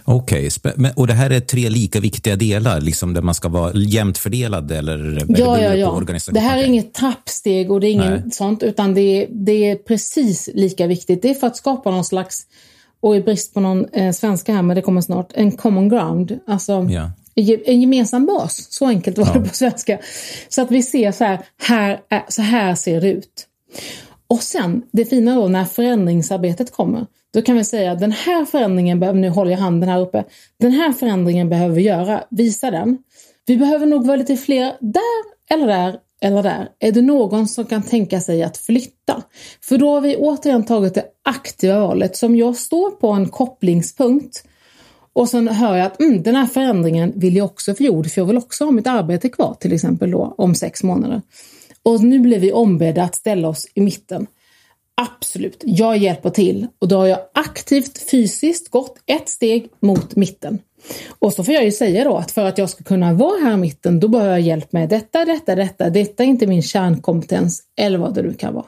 Okej, 0.03 0.49
okay. 0.63 0.91
och 0.95 1.07
det 1.07 1.13
här 1.13 1.29
är 1.29 1.39
tre 1.39 1.69
lika 1.69 1.99
viktiga 1.99 2.35
delar, 2.35 2.81
liksom 2.81 3.13
där 3.13 3.21
man 3.21 3.35
ska 3.35 3.49
vara 3.49 3.71
jämnt 3.75 4.17
fördelad 4.17 4.71
eller 4.71 5.25
Ja, 5.27 5.61
ja, 5.61 5.75
ja. 5.75 6.03
Det 6.31 6.39
här 6.39 6.57
är 6.57 6.63
inget 6.63 6.93
trappsteg 6.93 7.71
och 7.71 7.79
det 7.79 7.87
är 7.87 7.91
inget 7.91 8.33
sånt, 8.33 8.63
utan 8.63 8.93
det 8.93 9.01
är, 9.01 9.27
det 9.31 9.71
är 9.71 9.75
precis 9.75 10.49
lika 10.53 10.87
viktigt. 10.87 11.21
Det 11.21 11.29
är 11.29 11.33
för 11.33 11.47
att 11.47 11.57
skapa 11.57 11.91
någon 11.91 12.05
slags 12.05 12.45
och 13.01 13.15
i 13.15 13.21
brist 13.21 13.53
på 13.53 13.59
någon 13.59 13.85
eh, 13.85 14.11
svenska 14.11 14.53
här, 14.53 14.61
men 14.61 14.75
det 14.75 14.81
kommer 14.81 15.01
snart, 15.01 15.31
en 15.33 15.51
common 15.51 15.89
ground. 15.89 16.39
Alltså 16.47 16.87
ja. 16.89 17.11
en 17.65 17.81
gemensam 17.81 18.25
bas. 18.25 18.67
Så 18.69 18.87
enkelt 18.87 19.17
var 19.17 19.27
ja. 19.27 19.33
det 19.33 19.49
på 19.49 19.55
svenska. 19.55 19.99
Så 20.49 20.61
att 20.61 20.71
vi 20.71 20.83
ser 20.83 21.11
så 21.11 21.23
här, 21.23 21.39
här 21.61 22.01
är, 22.09 22.25
så 22.27 22.41
här 22.41 22.75
ser 22.75 23.01
det 23.01 23.11
ut. 23.11 23.47
Och 24.27 24.43
sen, 24.43 24.83
det 24.91 25.05
fina 25.05 25.35
då 25.35 25.47
när 25.47 25.65
förändringsarbetet 25.65 26.71
kommer, 26.71 27.05
då 27.33 27.41
kan 27.41 27.57
vi 27.57 27.63
säga 27.63 27.95
den 27.95 28.11
här 28.11 28.45
förändringen, 28.45 28.99
behöver, 28.99 29.19
nu 29.19 29.29
håller 29.29 29.51
jag 29.51 29.57
handen 29.57 29.89
här 29.89 29.99
uppe, 29.99 30.23
den 30.59 30.71
här 30.71 30.91
förändringen 30.91 31.49
behöver 31.49 31.75
vi 31.75 31.81
göra, 31.81 32.23
visa 32.29 32.71
den. 32.71 32.97
Vi 33.45 33.57
behöver 33.57 33.85
nog 33.85 34.05
vara 34.07 34.17
lite 34.17 34.37
fler 34.37 34.77
där 34.79 35.53
eller 35.55 35.67
där 35.67 35.95
eller 36.21 36.43
där, 36.43 36.69
är 36.79 36.91
det 36.91 37.01
någon 37.01 37.47
som 37.47 37.65
kan 37.65 37.83
tänka 37.83 38.21
sig 38.21 38.43
att 38.43 38.57
flytta? 38.57 39.23
För 39.61 39.77
då 39.77 39.89
har 39.93 40.01
vi 40.01 40.15
återigen 40.15 40.65
tagit 40.65 40.93
det 40.93 41.05
aktiva 41.23 41.79
valet 41.79 42.15
som 42.15 42.35
jag 42.35 42.55
står 42.55 42.91
på 42.91 43.11
en 43.11 43.29
kopplingspunkt 43.29 44.43
och 45.13 45.29
sen 45.29 45.47
hör 45.47 45.77
jag 45.77 45.85
att 45.85 46.01
mm, 46.01 46.23
den 46.23 46.35
här 46.35 46.45
förändringen 46.45 47.13
vill 47.15 47.35
jag 47.35 47.45
också 47.45 47.73
få 47.75 47.83
gjord 47.83 48.07
för 48.07 48.21
jag 48.21 48.25
vill 48.25 48.37
också 48.37 48.65
ha 48.65 48.71
mitt 48.71 48.87
arbete 48.87 49.29
kvar 49.29 49.55
till 49.59 49.73
exempel 49.73 50.11
då 50.11 50.35
om 50.37 50.55
sex 50.55 50.83
månader. 50.83 51.21
Och 51.83 52.03
nu 52.03 52.19
blir 52.19 52.39
vi 52.39 52.51
ombedda 52.51 53.03
att 53.03 53.15
ställa 53.15 53.47
oss 53.47 53.67
i 53.73 53.81
mitten. 53.81 54.27
Absolut, 54.95 55.63
jag 55.65 55.97
hjälper 55.97 56.29
till 56.29 56.67
och 56.79 56.87
då 56.87 56.97
har 56.97 57.07
jag 57.07 57.19
aktivt 57.33 57.97
fysiskt 57.97 58.69
gått 58.69 58.97
ett 59.05 59.29
steg 59.29 59.69
mot 59.79 60.15
mitten. 60.15 60.59
Och 61.19 61.33
så 61.33 61.43
får 61.43 61.53
jag 61.53 61.65
ju 61.65 61.71
säga 61.71 62.03
då 62.03 62.17
att 62.17 62.31
för 62.31 62.45
att 62.45 62.57
jag 62.57 62.69
ska 62.69 62.83
kunna 62.83 63.13
vara 63.13 63.39
här 63.39 63.53
i 63.53 63.57
mitten, 63.57 63.99
då 63.99 64.07
behöver 64.07 64.31
jag 64.31 64.41
hjälp 64.41 64.71
med 64.71 64.89
detta, 64.89 65.25
detta, 65.25 65.55
detta. 65.55 65.89
Detta 65.89 66.23
är 66.23 66.27
inte 66.27 66.47
min 66.47 66.63
kärnkompetens 66.63 67.63
eller 67.77 67.97
vad 67.97 68.13
det 68.13 68.21
nu 68.21 68.33
kan 68.33 68.53
vara. 68.53 68.65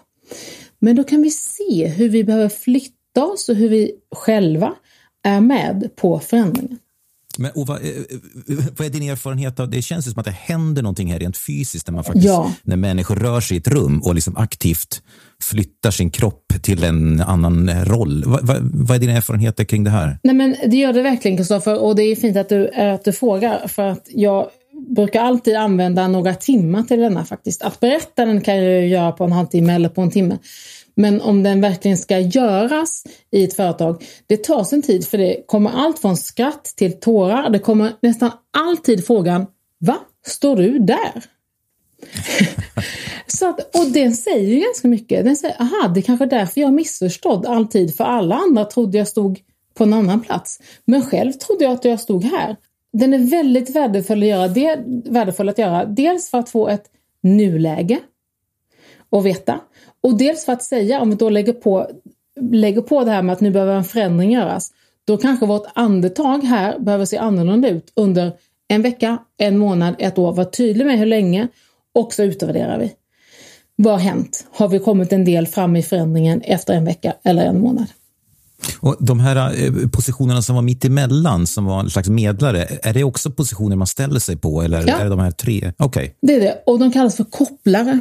Men 0.80 0.96
då 0.96 1.04
kan 1.04 1.22
vi 1.22 1.30
se 1.30 1.88
hur 1.88 2.10
vi 2.10 2.24
behöver 2.24 2.50
flytta 2.50 3.26
oss 3.26 3.50
och 3.50 3.56
hur 3.56 3.70
vi 3.70 3.92
själva 4.16 4.74
är 5.24 5.42
med 5.42 5.90
på 5.96 6.20
förändringen. 6.20 6.78
Men, 7.38 7.52
och 7.52 7.68
vad, 7.68 7.78
eh, 7.78 7.92
vad 8.78 8.88
är 8.88 8.90
din 8.90 9.10
erfarenhet 9.10 9.60
av 9.60 9.70
det? 9.70 9.82
känns 9.82 10.12
som 10.12 10.20
att 10.20 10.26
det 10.26 10.32
händer 10.32 10.82
någonting 10.82 11.12
här 11.12 11.20
rent 11.20 11.38
fysiskt 11.38 11.88
när, 11.88 11.94
man 11.94 12.04
faktiskt, 12.04 12.26
Ja. 12.26 12.52
när 12.64 12.76
människor 12.76 13.16
rör 13.16 13.42
sig 13.42 13.58
i 13.58 13.60
ett 13.60 13.68
rum 13.68 14.02
och 14.04 14.16
liksom 14.16 14.38
aktivt 14.38 15.02
flyttar 15.44 15.92
sin 15.92 16.10
kropp 16.10 16.54
till 16.62 16.84
en 16.84 17.22
annan 17.22 17.86
roll. 17.86 18.24
Vad, 18.26 18.48
vad, 18.48 18.58
vad 18.74 18.96
är 18.96 19.00
dina 19.00 19.14
erfarenheter 19.14 19.64
kring 19.64 19.84
det 19.84 19.90
här? 19.90 20.20
Nej 20.24 20.36
men 20.36 20.56
det 20.68 20.78
gör 20.78 20.94
det 20.94 21.02
verkligen 21.02 21.38
Kristoffer 21.38 21.82
och 21.84 21.96
det 21.96 22.04
är 22.04 22.16
fint 22.16 22.38
att 22.38 22.50
du, 22.50 22.68
eh, 22.68 22.94
att 22.94 23.06
du 23.06 23.12
frågar 23.12 23.68
för 23.68 23.84
att 23.84 24.08
jag 24.10 24.48
brukar 24.88 25.22
alltid 25.22 25.56
använda 25.56 26.08
några 26.08 26.36
timmar 26.36 26.84
till 26.84 27.00
denna 27.00 27.26
faktiskt. 27.26 27.62
Att 27.62 27.80
berätta 27.80 28.26
den 28.26 28.42
kan 28.42 28.56
jag 28.56 28.88
göra 28.88 29.12
på 29.12 29.24
en 29.24 29.32
halvtimme 29.32 29.74
eller 29.74 29.90
på 29.90 30.02
en 30.02 30.12
timme. 30.12 30.38
Men 30.96 31.22
om 31.22 31.44
den 31.44 31.62
verkligen 31.62 31.98
ska 31.98 32.20
göras 32.20 33.04
i 33.32 33.44
ett 33.44 33.54
företag, 33.54 34.04
det 34.28 34.38
tar 34.38 34.64
sin 34.64 34.82
tid 34.82 35.08
för 35.08 35.18
det 35.18 35.44
kommer 35.48 35.72
allt 35.72 36.00
från 36.00 36.18
skratt 36.18 36.64
till 36.64 37.00
tårar. 37.00 37.50
Det 37.50 37.60
kommer 37.60 37.92
nästan 38.02 38.32
alltid 38.58 39.08
frågan, 39.08 39.46
va? 39.80 39.98
Står 40.26 40.56
du 40.56 40.80
där? 40.80 41.24
Så 43.28 43.50
att, 43.50 43.76
och 43.76 43.92
den 43.92 44.14
säger 44.14 44.48
ju 44.48 44.60
ganska 44.60 44.88
mycket. 44.88 45.26
Den 45.26 45.36
säger, 45.36 45.62
aha, 45.62 45.88
det 45.88 46.00
är 46.00 46.02
kanske 46.02 46.26
är 46.26 46.30
därför 46.30 46.62
jag 46.62 46.68
är 46.68 46.72
missförstådd 46.72 47.46
alltid. 47.46 47.96
För 47.96 48.04
alla 48.04 48.36
andra 48.36 48.66
trodde 48.66 48.98
jag 48.98 49.08
stod 49.08 49.40
på 49.74 49.84
en 49.84 49.94
annan 49.94 50.22
plats. 50.22 50.60
Men 50.86 51.02
själv 51.02 51.32
trodde 51.32 51.64
jag 51.64 51.74
att 51.74 51.86
jag 51.86 52.00
stod 52.00 52.24
här. 52.24 52.56
Den 52.94 53.14
är 53.14 53.20
väldigt 53.20 53.76
värdefull 53.76 54.24
att 54.24 54.30
göra. 54.30 54.48
Det, 54.48 54.84
värdefull 55.06 55.50
att 55.50 55.58
göra. 55.58 55.86
Dels 55.86 56.30
för 56.30 56.38
att 56.38 56.50
få 56.50 56.68
ett 56.68 56.86
nuläge 57.22 58.00
och 59.10 59.26
veta. 59.26 59.60
Och 60.02 60.18
dels 60.18 60.46
för 60.46 60.54
att 60.54 60.64
säga, 60.64 61.02
om 61.02 61.10
vi 61.10 61.16
då 61.16 61.30
lägger 61.30 61.54
på, 61.54 61.88
lägger 62.40 62.82
på 62.82 63.04
det 63.04 63.12
här 63.12 63.22
med 63.22 63.34
att 63.34 63.42
nu 63.42 63.52
behöver 63.52 63.76
en 63.76 63.84
förändring 63.84 64.32
göras. 64.32 64.72
Då 65.06 65.18
kanske 65.18 65.46
vårt 65.46 65.68
andetag 65.76 66.44
här 66.44 66.80
behöver 66.80 67.06
se 67.06 67.18
annorlunda 67.18 67.70
ut 67.70 67.92
under 67.96 68.32
en 68.68 68.82
vecka, 68.82 69.18
en 69.38 69.58
månad, 69.58 69.96
ett 70.00 70.18
år. 70.18 70.34
Var 70.34 70.46
tydlig 70.46 70.86
med 70.86 71.00
hur 71.00 71.06
länge 71.06 71.48
och 71.94 72.14
så 72.14 72.24
utvärderar 72.24 72.80
vi. 72.80 72.94
Vad 73.76 73.94
har 73.94 74.00
hänt? 74.00 74.48
Har 74.52 74.68
vi 74.68 74.80
kommit 74.80 75.14
en 75.14 75.26
del 75.26 75.48
fram 75.48 75.76
i 75.76 75.84
förändringen 75.84 76.42
efter 76.42 76.74
en 76.74 76.86
vecka 76.86 77.14
eller 77.24 77.46
en 77.46 77.60
månad? 77.60 77.88
Och 78.80 78.96
de 79.00 79.20
här 79.20 79.64
eh, 79.66 79.90
positionerna 79.90 80.42
som 80.42 80.56
var 80.56 80.62
mitt 80.62 80.86
emellan, 80.86 81.48
som 81.48 81.66
var 81.66 81.80
en 81.80 81.90
slags 81.90 82.10
medlare, 82.10 82.68
är 82.84 82.94
det 82.94 83.04
också 83.04 83.32
positioner 83.32 83.76
man 83.76 83.88
ställer 83.88 84.20
sig 84.20 84.38
på? 84.38 84.62
Eller 84.62 84.88
Ja. 84.88 84.98
är 84.98 85.04
det 85.04 85.10
de 85.10 85.20
här 85.20 85.32
tre? 85.32 85.74
Okej. 85.78 86.16
Det 86.22 86.36
är 86.36 86.40
det. 86.40 86.64
Och 86.66 86.80
de 86.80 86.92
kallas 86.92 87.16
för 87.18 87.24
kopplare. 87.24 88.00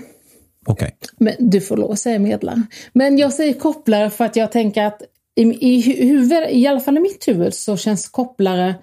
okej. 0.66 0.96
Men 1.18 1.34
du 1.38 1.60
får 1.60 1.76
lov 1.76 1.90
att 1.90 1.98
säga 1.98 2.18
medlare. 2.18 2.62
Men 2.92 3.18
jag 3.18 3.32
säger 3.32 3.52
kopplare 3.54 4.10
för 4.10 4.24
att 4.24 4.36
jag 4.36 4.52
tänker 4.52 4.84
att 4.84 5.02
i, 5.36 5.42
i, 5.42 5.82
hu- 5.82 6.02
huvud, 6.08 6.44
i 6.50 6.66
alla 6.66 6.80
fall 6.80 6.96
i 6.96 7.00
mitt 7.00 7.28
huvud 7.28 7.54
så 7.54 7.76
känns 7.76 8.08
kopplare 8.08 8.74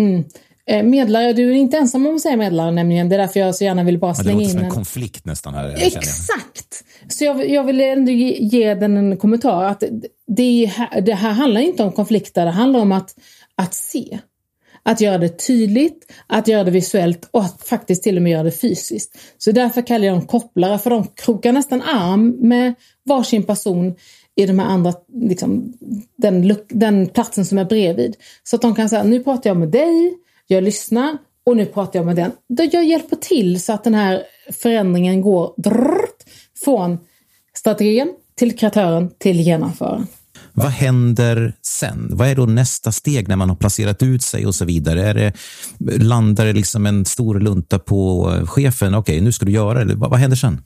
mm, 0.00 0.24
Medlare, 0.82 1.32
du 1.32 1.50
är 1.50 1.54
inte 1.54 1.76
ensam 1.76 2.06
om 2.06 2.14
att 2.14 2.20
säga 2.20 2.36
medlare 2.36 2.70
nämligen. 2.70 3.08
Det 3.08 3.16
är 3.16 3.18
därför 3.18 3.40
jag 3.40 3.54
så 3.54 3.64
gärna 3.64 3.84
vill 3.84 3.98
bara 3.98 4.10
Ja, 4.10 4.16
det 4.16 4.22
slänga 4.22 4.38
låter 4.38 4.44
in 4.44 4.50
som 4.50 4.64
en 4.64 4.70
konflikt 4.70 5.24
nästan. 5.24 5.54
här. 5.54 5.76
Exakt! 5.78 6.84
Så 7.08 7.24
jag, 7.24 7.50
jag 7.50 7.64
vill 7.64 7.80
ändå 7.80 8.12
ge, 8.12 8.36
ge 8.40 8.74
den 8.74 8.96
en 8.96 9.16
kommentar. 9.16 9.64
att 9.64 9.84
det, 10.26 10.72
det 11.02 11.14
här 11.14 11.32
handlar 11.32 11.60
inte 11.60 11.82
om 11.82 11.92
konflikter, 11.92 12.44
det 12.44 12.50
handlar 12.50 12.80
om 12.80 12.92
att, 12.92 13.14
att 13.54 13.74
se. 13.74 14.18
Att 14.82 15.00
göra 15.00 15.18
det 15.18 15.46
tydligt, 15.46 16.12
att 16.26 16.48
göra 16.48 16.64
det 16.64 16.70
visuellt 16.70 17.28
och 17.30 17.42
att 17.42 17.62
faktiskt 17.62 18.02
till 18.02 18.16
och 18.16 18.22
med 18.22 18.32
göra 18.32 18.42
det 18.42 18.50
fysiskt. 18.52 19.18
Så 19.38 19.52
därför 19.52 19.82
kallar 19.82 20.06
jag 20.06 20.14
dem 20.14 20.26
kopplare, 20.26 20.78
för 20.78 20.90
de 20.90 21.06
krokar 21.06 21.52
nästan 21.52 21.82
arm 21.82 22.36
med 22.40 22.74
varsin 23.04 23.42
person 23.42 23.94
i 24.36 24.46
de 24.46 24.58
här 24.58 24.66
andra, 24.66 24.92
liksom, 25.14 25.72
den, 26.16 26.56
den 26.68 27.06
platsen 27.06 27.44
som 27.44 27.58
är 27.58 27.64
bredvid. 27.64 28.16
Så 28.42 28.56
att 28.56 28.62
de 28.62 28.74
kan 28.74 28.88
säga, 28.88 29.02
nu 29.02 29.24
pratar 29.24 29.50
jag 29.50 29.56
med 29.56 29.68
dig, 29.68 30.14
jag 30.50 30.64
lyssnar 30.64 31.18
och 31.46 31.56
nu 31.56 31.66
pratar 31.66 31.98
jag 31.98 32.06
med 32.06 32.16
den. 32.16 32.32
Då 32.48 32.68
jag 32.72 32.84
hjälper 32.84 33.16
till 33.16 33.62
så 33.62 33.72
att 33.72 33.84
den 33.84 33.94
här 33.94 34.22
förändringen 34.62 35.20
går 35.20 35.54
drrrt, 35.56 36.24
från 36.64 36.98
strategin 37.56 38.14
till 38.34 38.58
kreatören 38.58 39.10
till 39.18 39.40
genomföraren. 39.40 40.06
Vad 40.52 40.70
händer 40.70 41.54
sen? 41.62 42.08
Vad 42.12 42.28
är 42.28 42.34
då 42.34 42.46
nästa 42.46 42.92
steg 42.92 43.28
när 43.28 43.36
man 43.36 43.48
har 43.48 43.56
placerat 43.56 44.02
ut 44.02 44.22
sig 44.22 44.46
och 44.46 44.54
så 44.54 44.64
vidare? 44.64 45.08
Är 45.08 45.14
det, 45.14 45.32
landar 45.98 46.46
det 46.46 46.52
liksom 46.52 46.86
en 46.86 47.04
stor 47.04 47.40
lunta 47.40 47.78
på 47.78 48.32
chefen? 48.46 48.94
Okej, 48.94 49.20
nu 49.20 49.32
ska 49.32 49.44
du 49.44 49.52
göra 49.52 49.84
det. 49.84 49.94
Vad, 49.94 50.10
vad 50.10 50.18
händer 50.18 50.36
sen? 50.36 50.62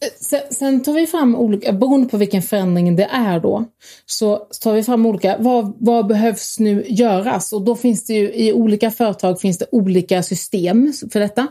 Eh, 0.00 0.08
sen, 0.20 0.40
sen 0.50 0.82
tar 0.82 0.92
vi 0.92 1.06
fram 1.06 1.36
olika, 1.36 1.72
beroende 1.72 2.08
på 2.08 2.16
vilken 2.16 2.42
förändring 2.42 2.96
det 2.96 3.08
är 3.12 3.40
då, 3.40 3.64
så 4.06 4.36
tar 4.62 4.72
vi 4.72 4.82
fram 4.82 5.06
olika, 5.06 5.36
vad, 5.38 5.76
vad 5.78 6.06
behövs 6.06 6.58
nu 6.58 6.84
göras? 6.88 7.52
Och 7.52 7.62
då 7.62 7.76
finns 7.76 8.04
det 8.04 8.14
ju 8.14 8.32
i 8.34 8.52
olika 8.52 8.90
företag 8.90 9.40
finns 9.40 9.58
det 9.58 9.66
olika 9.72 10.22
system 10.22 10.92
för 11.12 11.20
detta. 11.20 11.46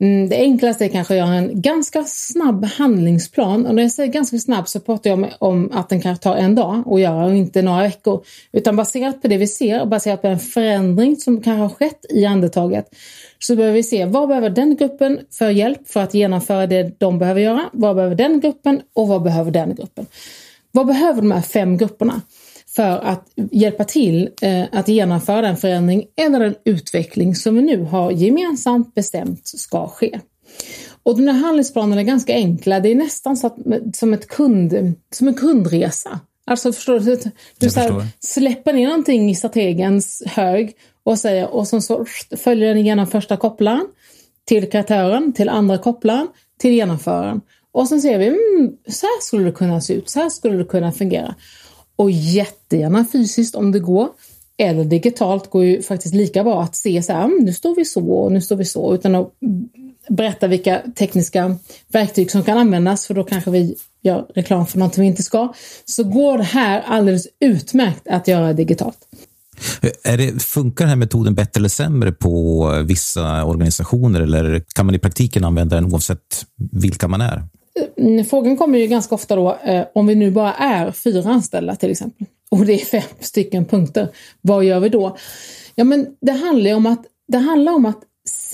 Mm, 0.00 0.28
det 0.28 0.36
enklaste 0.36 0.84
är 0.84 0.88
kanske 0.88 1.14
att 1.14 1.18
göra 1.18 1.34
en 1.34 1.60
ganska 1.60 2.04
snabb 2.04 2.64
handlingsplan. 2.64 3.66
Och 3.66 3.74
när 3.74 3.82
jag 3.82 3.92
säger 3.92 4.12
ganska 4.12 4.38
snabb 4.38 4.68
så 4.68 4.80
pratar 4.80 5.10
jag 5.10 5.18
om, 5.18 5.26
om 5.38 5.70
att 5.72 5.88
den 5.88 6.00
kan 6.00 6.16
ta 6.16 6.36
en 6.36 6.54
dag 6.54 6.82
att 6.86 7.00
göra 7.00 7.24
och 7.24 7.36
inte 7.36 7.62
några 7.62 7.82
veckor. 7.82 8.24
Utan 8.52 8.76
baserat 8.76 9.22
på 9.22 9.28
det 9.28 9.36
vi 9.36 9.46
ser 9.46 9.80
och 9.80 9.88
baserat 9.88 10.22
på 10.22 10.28
en 10.28 10.38
förändring 10.38 11.16
som 11.16 11.42
kanske 11.42 11.62
har 11.62 11.68
skett 11.68 12.06
i 12.10 12.26
andetaget 12.26 12.86
så 13.46 13.56
behöver 13.56 13.74
vi 13.74 13.82
se 13.82 14.04
vad 14.04 14.28
behöver 14.28 14.50
den 14.50 14.76
gruppen 14.76 15.20
för 15.30 15.50
hjälp 15.50 15.88
för 15.88 16.00
att 16.00 16.14
genomföra 16.14 16.66
det 16.66 17.00
de 17.00 17.18
behöver 17.18 17.40
göra? 17.40 17.70
Vad 17.72 17.96
behöver 17.96 18.14
den 18.14 18.40
gruppen 18.40 18.82
och 18.92 19.08
vad 19.08 19.22
behöver 19.22 19.50
den 19.50 19.74
gruppen? 19.74 20.06
Vad 20.72 20.86
behöver 20.86 21.22
de 21.22 21.30
här 21.30 21.40
fem 21.40 21.76
grupperna 21.76 22.20
för 22.76 22.98
att 22.98 23.28
hjälpa 23.50 23.84
till 23.84 24.30
eh, 24.42 24.64
att 24.72 24.88
genomföra 24.88 25.42
den 25.42 25.56
förändring 25.56 26.06
eller 26.16 26.40
den 26.40 26.54
utveckling 26.64 27.34
som 27.34 27.54
vi 27.54 27.62
nu 27.62 27.82
har 27.82 28.10
gemensamt 28.10 28.94
bestämt 28.94 29.46
ska 29.46 29.88
ske? 29.88 30.20
Och 31.02 31.16
de 31.16 31.26
här 31.28 31.40
handlingsplanerna 31.40 32.00
är 32.00 32.04
ganska 32.04 32.32
enkla. 32.34 32.80
Det 32.80 32.88
är 32.88 32.94
nästan 32.94 33.36
så 33.36 33.46
att, 33.46 33.56
som, 33.96 34.14
ett 34.14 34.28
kund, 34.28 34.94
som 35.12 35.28
en 35.28 35.34
kundresa. 35.34 36.20
Alltså 36.46 36.72
förstår 36.72 37.00
du? 37.00 37.16
Du 37.16 37.30
Jag 37.58 37.72
så 37.72 37.80
här, 37.80 38.06
släpper 38.20 38.72
ner 38.72 38.88
någonting 38.88 39.30
i 39.30 39.34
strategens 39.34 40.22
hög 40.26 40.72
och 41.02 41.18
säger 41.18 41.54
och 41.54 41.68
sen 41.68 41.82
så 41.82 42.04
följer 42.36 42.68
den 42.68 42.78
igenom 42.78 43.06
första 43.06 43.36
kopplaren 43.36 43.86
till 44.44 44.70
kreatören, 44.70 45.32
till 45.32 45.48
andra 45.48 45.78
kopplaren, 45.78 46.28
till 46.58 46.72
genomföraren. 46.72 47.40
Och 47.72 47.88
sen 47.88 48.00
ser 48.02 48.18
vi, 48.18 48.26
mm, 48.26 48.72
så 48.88 49.06
här 49.06 49.22
skulle 49.22 49.44
det 49.44 49.52
kunna 49.52 49.80
se 49.80 49.94
ut, 49.94 50.10
så 50.10 50.20
här 50.20 50.28
skulle 50.28 50.56
det 50.56 50.64
kunna 50.64 50.92
fungera. 50.92 51.34
Och 51.96 52.10
jättegärna 52.10 53.04
fysiskt 53.12 53.54
om 53.54 53.72
det 53.72 53.80
går. 53.80 54.08
Eller 54.58 54.84
digitalt 54.84 55.50
går 55.50 55.64
ju 55.64 55.82
faktiskt 55.82 56.14
lika 56.14 56.44
bra 56.44 56.62
att 56.62 56.76
se 56.76 57.02
så 57.02 57.12
här, 57.12 57.24
mm, 57.24 57.38
nu 57.38 57.52
står 57.52 57.74
vi 57.74 57.84
så 57.84 58.10
och 58.10 58.32
nu 58.32 58.40
står 58.40 58.56
vi 58.56 58.64
så, 58.64 58.94
utan 58.94 59.14
att 59.14 59.32
berätta 60.08 60.46
vilka 60.46 60.82
tekniska 60.94 61.56
verktyg 61.88 62.30
som 62.30 62.42
kan 62.42 62.58
användas, 62.58 63.06
för 63.06 63.14
då 63.14 63.24
kanske 63.24 63.50
vi 63.50 63.76
gör 64.02 64.26
reklam 64.34 64.66
för 64.66 64.78
något 64.78 64.98
vi 64.98 65.06
inte 65.06 65.22
ska. 65.22 65.52
Så 65.84 66.04
går 66.04 66.38
det 66.38 66.44
här 66.44 66.82
alldeles 66.86 67.26
utmärkt 67.40 68.08
att 68.08 68.28
göra 68.28 68.52
digitalt. 68.52 68.98
Är 70.04 70.16
det, 70.16 70.42
funkar 70.42 70.84
den 70.84 70.88
här 70.88 70.96
metoden 70.96 71.34
bättre 71.34 71.58
eller 71.58 71.68
sämre 71.68 72.12
på 72.12 72.68
vissa 72.86 73.44
organisationer 73.44 74.20
eller 74.20 74.64
kan 74.74 74.86
man 74.86 74.94
i 74.94 74.98
praktiken 74.98 75.44
använda 75.44 75.76
den 75.76 75.84
oavsett 75.92 76.46
vilka 76.72 77.08
man 77.08 77.20
är? 77.20 77.42
Mm, 77.98 78.24
Frågan 78.24 78.56
kommer 78.56 78.78
ju 78.78 78.86
ganska 78.86 79.14
ofta 79.14 79.36
då, 79.36 79.58
eh, 79.64 79.84
om 79.94 80.06
vi 80.06 80.14
nu 80.14 80.30
bara 80.30 80.52
är 80.54 80.92
fyra 80.92 81.30
anställda 81.30 81.76
till 81.76 81.90
exempel, 81.90 82.26
och 82.50 82.66
det 82.66 82.72
är 82.72 82.84
fem 82.84 83.02
stycken 83.20 83.64
punkter, 83.64 84.08
vad 84.40 84.64
gör 84.64 84.80
vi 84.80 84.88
då? 84.88 85.16
Ja, 85.74 85.84
men 85.84 86.06
det 86.20 86.32
handlar 86.32 86.70
ju 86.70 86.76
om 86.76 86.86
att, 86.86 87.04
det 87.28 87.38
handlar 87.38 87.72
om 87.72 87.86
att 87.86 88.00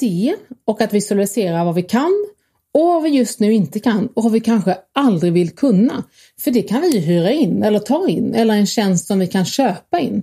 se 0.03 0.35
och 0.65 0.81
att 0.81 0.93
visualisera 0.93 1.65
vad 1.65 1.75
vi 1.75 1.83
kan 1.83 2.27
och 2.75 2.87
vad 2.87 3.03
vi 3.03 3.09
just 3.09 3.41
nu 3.41 3.53
inte 3.53 3.81
kan 3.81 4.07
och 4.07 4.23
vad 4.23 4.33
vi 4.33 4.41
kanske 4.41 4.77
aldrig 4.93 5.33
vill 5.33 5.51
kunna. 5.51 6.05
För 6.41 6.51
det 6.51 6.63
kan 6.63 6.81
vi 6.81 6.91
ju 6.91 7.01
hyra 7.01 7.33
in 7.33 7.63
eller 7.63 7.79
ta 7.79 8.09
in 8.09 8.35
eller 8.35 8.55
en 8.55 8.67
tjänst 8.67 9.07
som 9.07 9.19
vi 9.19 9.27
kan 9.27 9.45
köpa 9.45 10.01
in. 10.01 10.23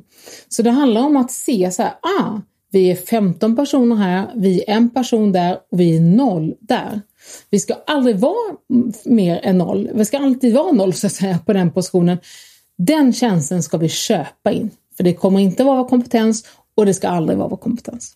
Så 0.50 0.62
det 0.62 0.70
handlar 0.70 1.02
om 1.02 1.18
att 1.18 1.32
se 1.32 1.72
så 1.72 1.84
här, 1.84 1.92
ah, 1.92 2.42
vi 2.72 2.92
är 2.92 2.96
15 2.96 3.56
personer 3.56 3.96
här, 3.96 4.32
vi 4.36 4.64
är 4.68 4.74
en 4.74 4.90
person 4.90 5.32
där 5.32 5.58
och 5.72 5.80
vi 5.80 5.98
är 5.98 6.02
noll 6.02 6.56
där. 6.60 7.02
Vi 7.50 7.60
ska 7.60 7.74
aldrig 7.88 8.20
vara 8.20 8.56
mer 9.06 9.40
än 9.44 9.58
noll. 9.58 9.90
Vi 9.94 10.06
ska 10.06 10.18
alltid 10.18 10.54
vara 10.54 10.72
noll 10.72 10.94
så 10.94 11.08
att 11.08 11.14
säga 11.14 11.40
på 11.46 11.54
den 11.54 11.72
positionen. 11.72 12.18
Den 12.78 13.14
tjänsten 13.14 13.64
ska 13.64 13.78
vi 13.78 13.90
köpa 13.90 14.52
in. 14.52 14.70
För 14.98 15.04
det 15.04 15.14
kommer 15.14 15.40
inte 15.40 15.64
vara 15.64 15.82
vår 15.82 15.90
kompetens 15.90 16.46
och 16.76 16.86
det 16.86 16.94
ska 16.94 17.08
aldrig 17.08 17.38
vara 17.38 17.48
vår 17.48 17.58
kompetens. 17.58 18.16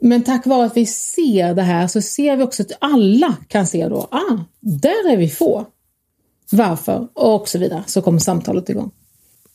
Men 0.00 0.22
tack 0.22 0.46
vare 0.46 0.66
att 0.66 0.76
vi 0.76 0.86
ser 0.86 1.54
det 1.54 1.62
här 1.62 1.86
så 1.86 2.02
ser 2.02 2.36
vi 2.36 2.42
också 2.42 2.62
att 2.62 2.72
alla 2.80 3.36
kan 3.48 3.66
se 3.66 3.88
då, 3.88 4.08
ah, 4.10 4.38
där 4.60 5.12
är 5.12 5.16
vi 5.16 5.28
få. 5.28 5.66
Varför? 6.50 7.08
Och 7.14 7.48
så 7.48 7.58
vidare. 7.58 7.84
Så 7.86 8.02
kommer 8.02 8.18
samtalet 8.18 8.68
igång. 8.68 8.90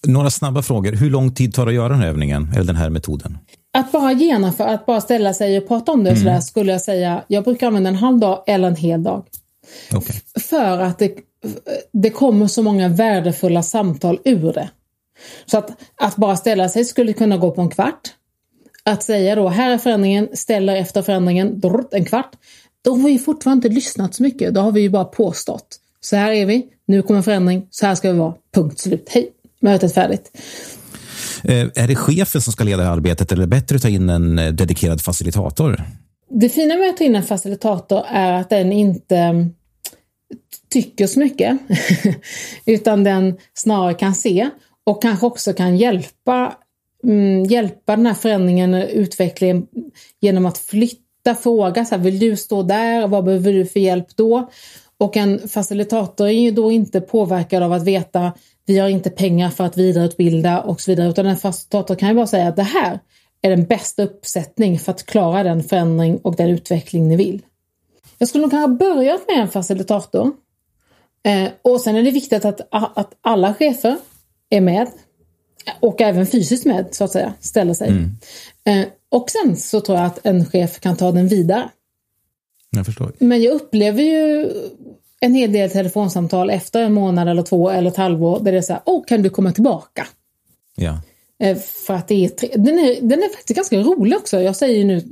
Några 0.08 0.30
snabba 0.30 0.62
frågor. 0.62 0.92
Hur 0.92 1.10
lång 1.10 1.34
tid 1.34 1.54
tar 1.54 1.66
det 1.66 1.70
att 1.70 1.76
göra 1.76 1.90
den 1.90 2.00
här 2.00 2.08
övningen 2.08 2.50
eller 2.54 2.64
den 2.64 2.76
här 2.76 2.90
metoden? 2.90 3.38
att 3.74 3.92
bara 3.92 4.12
genomföra, 4.12 4.70
att 4.70 4.86
bara 4.86 5.02
ställa 5.02 5.34
sig 5.34 5.58
och 5.58 5.68
prata 5.68 5.92
om 5.92 6.04
det 6.04 6.10
mm. 6.10 6.24
sådär, 6.24 6.40
skulle 6.40 6.72
jag 6.72 6.82
säga, 6.82 7.24
jag 7.28 7.44
brukar 7.44 7.68
använda 7.68 7.90
en 7.90 7.96
halv 7.96 8.20
dag 8.20 8.44
eller 8.48 8.68
en 8.68 8.76
hel 8.76 9.04
dag. 9.04 9.26
Okay. 9.96 10.16
För 10.40 10.80
att 10.80 11.00
det, 11.00 11.16
det 11.94 12.10
kommer 12.10 12.48
så 12.48 12.64
många 12.64 12.90
värdefulla 12.90 13.64
samtal 13.64 14.20
ur 14.26 14.54
det. 14.54 14.70
Så 15.46 15.58
att, 15.58 15.72
att 15.96 16.16
bara 16.16 16.36
ställa 16.36 16.70
sig 16.70 16.86
skulle 16.86 17.14
kunna 17.14 17.38
gå 17.38 17.52
på 17.52 17.62
en 17.62 17.70
kvart. 17.70 18.14
Att 18.84 19.04
säga 19.04 19.36
då, 19.36 19.50
här 19.50 19.72
är 19.72 19.78
förändringen, 19.78 20.30
ställer 20.34 20.76
efter 20.76 21.02
förändringen, 21.02 21.62
en 21.92 22.06
kvart. 22.06 22.32
Då 22.84 22.96
har 22.96 23.10
vi 23.10 23.20
fortfarande 23.20 23.68
inte 23.68 23.76
lyssnat 23.76 24.16
så 24.16 24.24
mycket, 24.24 24.54
då 24.54 24.62
har 24.62 24.72
vi 24.72 24.82
ju 24.82 24.90
bara 24.90 25.06
påstått. 25.06 25.78
Så 26.02 26.16
här 26.16 26.32
är 26.32 26.46
vi, 26.46 26.66
nu 26.86 27.02
kommer 27.02 27.22
förändring, 27.22 27.68
så 27.70 27.86
här 27.86 27.96
ska 27.96 28.12
vi 28.12 28.18
vara, 28.18 28.34
punkt 28.56 28.80
slut, 28.80 29.10
hej, 29.10 29.30
mötet 29.62 29.94
färdigt. 29.94 30.32
Eh, 31.44 31.68
är 31.76 31.88
det 31.88 31.96
chefen 31.96 32.42
som 32.42 32.54
ska 32.54 32.64
leda 32.64 32.90
arbetet 32.90 33.32
eller 33.32 33.44
är 33.44 33.48
det 33.48 33.56
bättre 33.56 33.76
att 33.76 33.82
ta 33.82 33.90
in 33.90 34.10
en 34.10 34.40
eh, 34.40 34.54
dedikerad 34.54 35.02
facilitator? 35.02 35.84
Det 36.30 36.50
fina 36.50 36.76
med 36.76 36.90
att 36.90 36.98
ta 36.98 37.04
in 37.04 37.16
en 37.16 37.24
facilitator 37.24 38.04
är 38.08 38.34
att 38.34 38.50
den 38.50 38.72
inte 38.72 39.18
mm, 39.18 39.50
tycker 40.70 41.08
så 41.08 41.20
mycket, 41.20 41.58
utan 42.66 43.04
den 43.04 43.38
snarare 43.54 43.94
kan 43.94 44.16
se 44.16 44.50
och 44.84 45.02
kanske 45.02 45.26
också 45.26 45.54
kan 45.54 45.78
hjälpa, 45.78 46.54
mm, 47.04 47.44
hjälpa 47.44 47.96
den 47.96 48.06
här 48.06 48.14
förändringen, 48.14 48.74
utvecklingen 48.74 49.68
genom 50.20 50.46
att 50.46 50.58
flytta 50.58 51.36
fråga. 51.44 51.86
Så 51.86 51.96
här, 51.96 52.04
vill 52.04 52.20
du 52.20 52.38
stå 52.38 52.64
där? 52.64 53.08
Vad 53.08 53.24
behöver 53.24 53.54
du 53.54 53.66
för 53.66 53.80
hjälp 53.80 54.16
då? 54.16 54.50
Och 54.98 55.18
en 55.18 55.48
facilitator 55.48 56.28
är 56.28 56.32
ju 56.32 56.52
då 56.52 56.72
inte 56.72 57.02
påverkad 57.02 57.64
av 57.64 57.74
att 57.74 57.84
veta 57.84 58.32
vi 58.66 58.80
har 58.80 58.90
inte 58.90 59.10
pengar 59.10 59.50
för 59.50 59.64
att 59.64 59.78
vidareutbilda 59.78 60.62
och 60.62 60.82
så 60.82 60.92
vidare. 60.92 61.10
Utan 61.10 61.26
en 61.26 61.38
facilitator 61.38 61.96
kan 61.96 62.10
ju 62.10 62.16
bara 62.16 62.28
säga 62.28 62.48
att 62.48 62.56
det 62.56 62.64
här 62.64 63.00
är 63.42 63.50
den 63.50 63.66
bästa 63.66 64.04
uppsättning 64.04 64.80
för 64.80 64.92
att 64.92 65.06
klara 65.06 65.44
den 65.44 65.64
förändring 65.64 66.18
och 66.18 66.36
den 66.36 66.50
utveckling 66.50 67.08
ni 67.08 67.16
vill. 67.16 67.42
Jag 68.18 68.30
skulle 68.30 68.42
nog 68.42 68.52
kanske 68.52 68.86
börjat 68.86 69.22
med 69.28 69.38
en 69.38 69.48
facilitator. 69.48 70.32
Eh, 71.24 71.50
och 71.62 71.82
sen 71.82 71.96
är 71.96 72.04
det 72.04 72.12
viktigt 72.12 72.46
att, 72.46 72.62
att 72.72 73.14
alla 73.22 73.54
chefer 73.54 73.98
är 74.50 74.62
med 74.62 74.88
och 75.80 76.02
även 76.02 76.28
fysiskt 76.28 76.66
med 76.66 76.88
så 76.92 77.04
att 77.04 77.12
säga, 77.12 77.34
ställer 77.40 77.74
sig. 77.74 77.90
Mm. 77.90 78.12
Eh, 78.64 78.88
och 79.10 79.30
sen 79.30 79.58
så 79.58 79.82
tror 79.82 79.98
jag 79.98 80.08
att 80.08 80.26
en 80.26 80.46
chef 80.46 80.80
kan 80.80 80.98
ta 80.98 81.12
den 81.12 81.28
vidare. 81.28 81.70
Jag 82.70 82.86
förstår. 82.86 83.12
Men 83.20 83.42
jag 83.42 83.54
upplever 83.54 84.04
ju 84.04 84.50
en 85.20 85.34
hel 85.34 85.52
del 85.52 85.70
telefonsamtal 85.70 86.50
efter 86.50 86.82
en 86.82 86.94
månad 86.94 87.30
eller 87.30 87.44
två 87.44 87.70
eller 87.70 87.92
ett 87.92 87.98
halvår 87.98 88.40
där 88.40 88.52
det 88.52 88.58
är 88.58 88.62
så 88.62 88.74
här, 88.74 88.82
åh, 88.86 89.04
kan 89.06 89.22
du 89.22 89.30
komma 89.30 89.52
tillbaka? 89.52 90.08
Ja. 90.76 91.02
Eh, 91.42 91.58
för 91.58 91.94
att 91.94 92.08
det 92.08 92.26
är, 92.26 92.58
den, 92.58 92.80
är, 92.80 93.02
den 93.02 93.24
är 93.24 93.30
faktiskt 93.30 93.58
ganska 93.58 93.78
rolig 93.80 94.18
också. 94.18 94.42
Jag 94.42 94.56
säger 94.56 94.86
nu, 94.86 95.04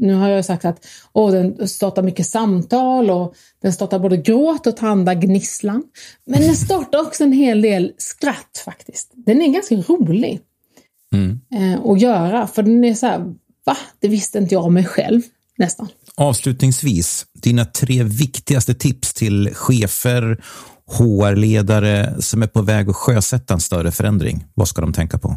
nu 0.00 0.14
har 0.14 0.28
jag 0.28 0.44
sagt 0.44 0.64
att 0.64 0.86
åh, 1.12 1.30
den 1.30 1.68
startar 1.68 2.02
mycket 2.02 2.26
samtal 2.26 3.10
och 3.10 3.34
den 3.62 3.72
startar 3.72 3.98
både 3.98 4.16
gråt 4.16 4.66
och 4.66 4.76
tanda 4.76 5.14
gnisslan. 5.14 5.82
Men 6.26 6.40
den 6.40 6.56
startar 6.56 7.00
också 7.00 7.24
en 7.24 7.32
hel 7.32 7.62
del 7.62 7.92
skratt 7.98 8.62
faktiskt. 8.64 9.10
Den 9.14 9.42
är 9.42 9.48
ganska 9.48 9.74
rolig 9.74 10.40
mm. 11.14 11.40
Eh, 11.54 11.90
att 11.90 12.00
göra, 12.00 12.46
för 12.46 12.62
den 12.62 12.84
är 12.84 12.94
så 12.94 13.06
här, 13.06 13.18
va? 13.64 13.76
Det 13.98 14.08
visste 14.08 14.38
inte 14.38 14.54
jag 14.54 14.64
om 14.64 14.74
mig 14.74 14.84
själv 14.84 15.22
nästan. 15.58 15.88
Avslutningsvis, 16.14 17.26
dina 17.42 17.64
tre 17.64 18.02
viktigaste 18.02 18.74
tips 18.74 19.14
till 19.14 19.54
chefer, 19.54 20.42
HR-ledare 20.90 22.22
som 22.22 22.42
är 22.42 22.46
på 22.46 22.62
väg 22.62 22.88
att 22.88 22.96
sjösätta 22.96 23.54
en 23.54 23.60
större 23.60 23.90
förändring. 23.90 24.44
Vad 24.54 24.68
ska 24.68 24.80
de 24.80 24.92
tänka 24.92 25.18
på? 25.18 25.36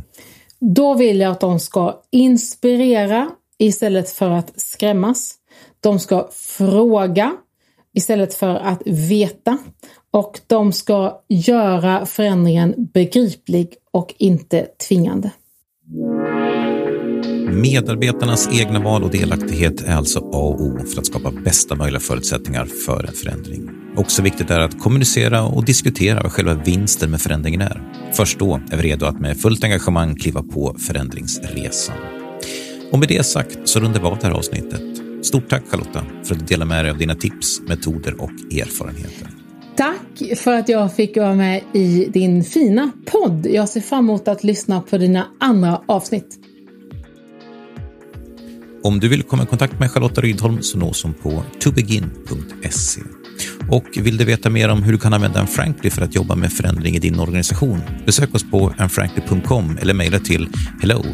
Då 0.59 0.93
vill 0.93 1.19
jag 1.19 1.31
att 1.31 1.39
de 1.39 1.59
ska 1.59 2.01
inspirera 2.11 3.29
istället 3.59 4.09
för 4.09 4.29
att 4.29 4.51
skrämmas. 4.55 5.33
De 5.79 5.99
ska 5.99 6.29
fråga 6.33 7.31
istället 7.93 8.33
för 8.33 8.55
att 8.55 8.81
veta. 8.85 9.57
Och 10.11 10.39
de 10.47 10.71
ska 10.73 11.21
göra 11.29 12.05
förändringen 12.05 12.73
begriplig 12.93 13.73
och 13.91 14.13
inte 14.17 14.67
tvingande. 14.87 15.31
Medarbetarnas 17.51 18.49
egna 18.59 18.79
val 18.79 19.03
och 19.03 19.11
delaktighet 19.11 19.81
är 19.81 19.95
alltså 19.95 20.19
A 20.19 20.37
och 20.37 20.61
O 20.61 20.79
för 20.93 20.99
att 20.99 21.05
skapa 21.05 21.31
bästa 21.31 21.75
möjliga 21.75 21.99
förutsättningar 21.99 22.65
för 22.65 23.03
en 23.03 23.13
förändring. 23.13 23.82
Också 23.95 24.21
viktigt 24.21 24.51
är 24.51 24.59
att 24.59 24.79
kommunicera 24.79 25.43
och 25.43 25.65
diskutera 25.65 26.23
vad 26.23 26.31
själva 26.31 26.53
vinsten 26.53 27.11
med 27.11 27.21
förändringen 27.21 27.61
är. 27.61 27.81
Först 28.13 28.39
då 28.39 28.59
är 28.71 28.77
vi 28.77 28.83
redo 28.83 29.05
att 29.05 29.19
med 29.19 29.37
fullt 29.37 29.63
engagemang 29.63 30.15
kliva 30.15 30.43
på 30.43 30.75
förändringsresan. 30.79 31.95
Och 32.91 32.99
med 32.99 33.07
det 33.07 33.25
sagt 33.25 33.57
så 33.63 33.79
rundar 33.79 33.99
vi 33.99 34.05
av 34.05 34.17
det 34.17 34.27
här 34.27 34.33
avsnittet. 34.33 34.81
Stort 35.25 35.49
tack 35.49 35.63
Charlotta 35.69 36.05
för 36.23 36.35
att 36.35 36.39
du 36.39 36.45
delar 36.45 36.65
med 36.65 36.85
dig 36.85 36.91
av 36.91 36.97
dina 36.97 37.15
tips, 37.15 37.61
metoder 37.61 38.21
och 38.21 38.31
erfarenheter. 38.31 39.27
Tack 39.75 40.37
för 40.37 40.53
att 40.53 40.69
jag 40.69 40.95
fick 40.95 41.17
vara 41.17 41.35
med 41.35 41.61
i 41.73 42.05
din 42.13 42.43
fina 42.43 42.91
podd. 43.05 43.45
Jag 43.45 43.69
ser 43.69 43.81
fram 43.81 44.05
emot 44.05 44.27
att 44.27 44.43
lyssna 44.43 44.81
på 44.81 44.97
dina 44.97 45.27
andra 45.39 45.81
avsnitt. 45.85 46.39
Om 48.83 48.99
du 48.99 49.07
vill 49.07 49.23
komma 49.23 49.43
i 49.43 49.45
kontakt 49.45 49.79
med 49.79 49.91
Charlotta 49.91 50.21
Rydholm 50.21 50.61
så 50.61 50.77
nås 50.77 51.03
hon 51.03 51.13
på 51.13 51.43
tobegin.se. 51.59 53.01
Och 53.69 53.85
vill 53.95 54.17
du 54.17 54.25
veta 54.25 54.49
mer 54.49 54.69
om 54.69 54.83
hur 54.83 54.91
du 54.91 54.97
kan 54.97 55.13
använda 55.13 55.39
en 55.39 55.47
Frankly 55.47 55.89
för 55.89 56.01
att 56.01 56.15
jobba 56.15 56.35
med 56.35 56.53
förändring 56.53 56.95
i 56.95 56.99
din 56.99 57.19
organisation? 57.19 57.81
Besök 58.05 58.35
oss 58.35 58.51
på 58.51 58.73
anfrankly.com 58.77 59.77
eller 59.81 59.93
mejla 59.93 60.19
till 60.19 60.49
hello 60.81 61.05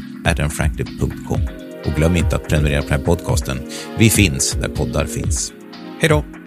Och 1.86 1.93
glöm 1.95 2.15
inte 2.15 2.36
att 2.36 2.47
prenumerera 2.47 2.82
på 2.82 2.88
den 2.88 2.99
här 2.99 3.05
podcasten. 3.05 3.60
Vi 3.97 4.10
finns 4.10 4.58
där 4.62 4.69
poddar 4.69 5.05
finns. 5.05 5.53
Hej 6.01 6.10
då! 6.10 6.38